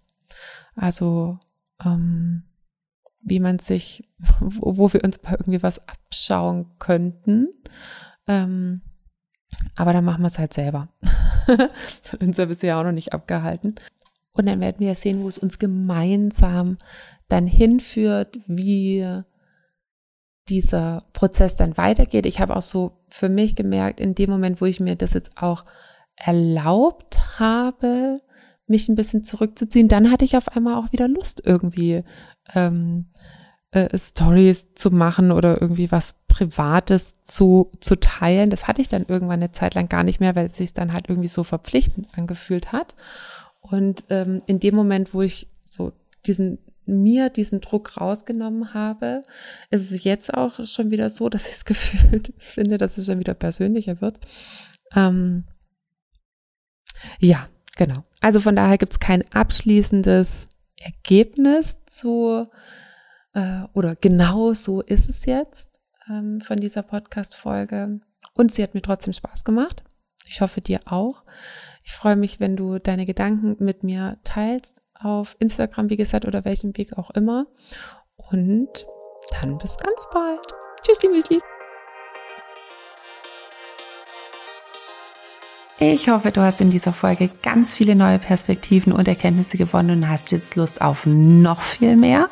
Also 0.78 1.40
ähm, 1.84 2.44
wie 3.28 3.40
man 3.40 3.60
sich, 3.60 4.08
wo, 4.40 4.78
wo 4.78 4.94
wir 4.94 5.04
uns 5.04 5.20
irgendwie 5.30 5.62
was 5.62 5.80
abschauen 5.88 6.68
könnten. 6.80 7.50
Ähm, 8.28 8.82
aber 9.76 9.94
dann 9.94 10.06
machen 10.06 10.22
wir 10.22 10.28
es 10.28 10.40
halt 10.40 10.54
selber. 10.54 10.90
das 11.48 12.14
hat 12.14 12.22
uns 12.22 12.38
ja 12.38 12.46
bisher 12.46 12.78
auch 12.78 12.84
noch 12.84 12.92
nicht 12.92 13.14
abgehalten. 13.14 13.76
Und 14.34 14.48
dann 14.48 14.62
werden 14.62 14.80
wir 14.80 14.96
sehen, 14.96 15.24
wo 15.24 15.28
es 15.28 15.38
uns 15.38 15.60
gemeinsam 15.60 16.78
dann 17.28 17.48
hinführt, 17.48 18.40
wie 18.48 19.24
dieser 20.48 21.04
Prozess 21.14 21.56
dann 21.56 21.76
weitergeht. 21.76 22.26
Ich 22.26 22.40
habe 22.40 22.56
auch 22.56 22.62
so 22.62 23.04
für 23.10 23.30
mich 23.30 23.56
gemerkt, 23.56 24.00
in 24.00 24.16
dem 24.16 24.30
Moment, 24.30 24.62
wo 24.62 24.66
ich 24.66 24.80
mir 24.80 24.96
das 24.96 25.14
jetzt 25.14 25.32
auch 25.36 25.66
erlaubt 26.16 27.40
habe, 27.40 28.22
mich 28.68 28.88
ein 28.90 28.96
bisschen 28.96 29.24
zurückzuziehen, 29.24 29.88
dann 29.88 30.12
hatte 30.12 30.26
ich 30.26 30.38
auf 30.38 30.50
einmal 30.50 30.76
auch 30.76 30.92
wieder 30.92 31.08
Lust, 31.08 31.42
irgendwie 31.46 32.04
ähm, 32.54 33.08
äh, 33.72 33.98
Stories 33.98 34.74
zu 34.74 34.92
machen 34.92 35.32
oder 35.32 35.62
irgendwie 35.62 35.92
was 35.92 36.16
Privates 36.28 37.22
zu, 37.22 37.72
zu 37.80 38.00
teilen. 38.00 38.50
Das 38.50 38.68
hatte 38.68 38.82
ich 38.82 38.88
dann 38.88 39.06
irgendwann 39.08 39.42
eine 39.42 39.52
Zeit 39.52 39.76
lang 39.76 39.90
gar 39.90 40.04
nicht 40.04 40.20
mehr, 40.20 40.36
weil 40.36 40.46
es 40.46 40.58
sich 40.58 40.74
dann 40.74 40.94
halt 40.94 41.10
irgendwie 41.10 41.28
so 41.28 41.44
verpflichtend 41.44 42.08
angefühlt 42.16 42.72
hat. 42.72 42.96
Und 43.62 44.04
ähm, 44.10 44.42
in 44.46 44.60
dem 44.60 44.76
Moment, 44.76 45.14
wo 45.14 45.22
ich 45.22 45.48
so 45.66 45.94
diesen 46.26 46.60
mir 46.88 47.30
diesen 47.30 47.60
Druck 47.62 48.00
rausgenommen 48.00 48.74
habe, 48.74 49.22
ist 49.70 49.92
es 49.92 50.04
jetzt 50.04 50.34
auch 50.34 50.66
schon 50.66 50.90
wieder 50.92 51.10
so, 51.10 51.30
dass 51.30 51.48
ich 51.48 51.56
es 51.56 51.66
gefühlt 51.66 52.34
finde, 52.38 52.78
dass 52.78 52.98
es 52.98 53.06
schon 53.06 53.20
wieder 53.20 53.34
persönlicher 53.34 54.02
wird. 54.02 54.20
Ähm, 54.96 55.44
ja, 57.20 57.48
genau. 57.76 58.04
Also 58.22 58.40
von 58.40 58.56
daher 58.56 58.78
gibt 58.78 58.94
es 58.94 59.00
kein 59.00 59.24
abschließendes 59.32 60.47
Ergebnis 60.78 61.78
zu 61.86 62.48
äh, 63.34 63.64
oder 63.74 63.96
genau 63.96 64.54
so 64.54 64.82
ist 64.82 65.10
es 65.10 65.26
jetzt 65.26 65.80
ähm, 66.10 66.40
von 66.42 66.58
dieser 66.58 66.84
Podcast-Folge. 66.84 68.00
Und 68.34 68.52
sie 68.52 68.64
hat 68.64 68.74
mir 68.74 68.82
trotzdem 68.82 69.14
Spaß 69.14 69.44
gemacht. 69.44 69.84
Ich 70.28 70.42
hoffe 70.42 70.62
dir 70.62 70.80
auch. 70.86 71.24
Ich 71.84 71.92
freue 71.94 72.16
mich, 72.16 72.40
wenn 72.40 72.56
du 72.56 72.80
deine 72.80 73.06
Gedanken 73.06 73.56
mit 73.64 73.84
mir 73.84 74.18
teilst 74.24 74.82
auf 74.94 75.36
Instagram, 75.40 75.90
wie 75.90 75.96
gesagt, 75.96 76.26
oder 76.26 76.46
welchem 76.46 76.76
Weg 76.78 76.98
auch 76.98 77.12
immer. 77.12 77.48
Und 78.16 78.86
dann 79.32 79.58
bis 79.58 79.78
ganz 79.78 80.08
bald. 80.12 80.54
Tschüss, 80.84 81.00
die 81.00 81.08
Müsli. 81.08 81.42
Ich 85.80 86.10
hoffe, 86.10 86.32
du 86.32 86.42
hast 86.42 86.60
in 86.60 86.72
dieser 86.72 86.92
Folge 86.92 87.30
ganz 87.44 87.76
viele 87.76 87.96
neue 87.96 88.18
Perspektiven 88.18 88.92
und 88.92 89.08
Erkenntnisse 89.08 89.58
gewonnen 89.58 90.02
und 90.02 90.10
hast 90.10 90.32
jetzt 90.32 90.56
Lust 90.56 90.82
auf 90.82 91.06
noch 91.06 91.62
viel 91.62 91.96
mehr. 91.96 92.32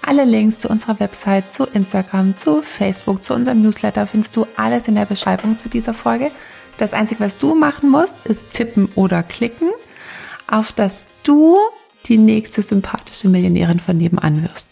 Alle 0.00 0.24
Links 0.24 0.58
zu 0.60 0.70
unserer 0.70 0.98
Website, 0.98 1.52
zu 1.52 1.64
Instagram, 1.64 2.38
zu 2.38 2.62
Facebook, 2.62 3.22
zu 3.22 3.34
unserem 3.34 3.60
Newsletter 3.60 4.06
findest 4.06 4.34
du 4.36 4.46
alles 4.56 4.88
in 4.88 4.94
der 4.94 5.04
Beschreibung 5.04 5.58
zu 5.58 5.68
dieser 5.68 5.92
Folge. 5.92 6.30
Das 6.78 6.94
Einzige, 6.94 7.20
was 7.20 7.36
du 7.36 7.54
machen 7.54 7.90
musst, 7.90 8.16
ist 8.24 8.52
tippen 8.54 8.88
oder 8.94 9.22
klicken, 9.22 9.68
auf 10.50 10.72
dass 10.72 11.02
du 11.24 11.58
die 12.06 12.16
nächste 12.16 12.62
sympathische 12.62 13.28
Millionärin 13.28 13.80
von 13.80 13.98
nebenan 13.98 14.42
wirst. 14.44 14.66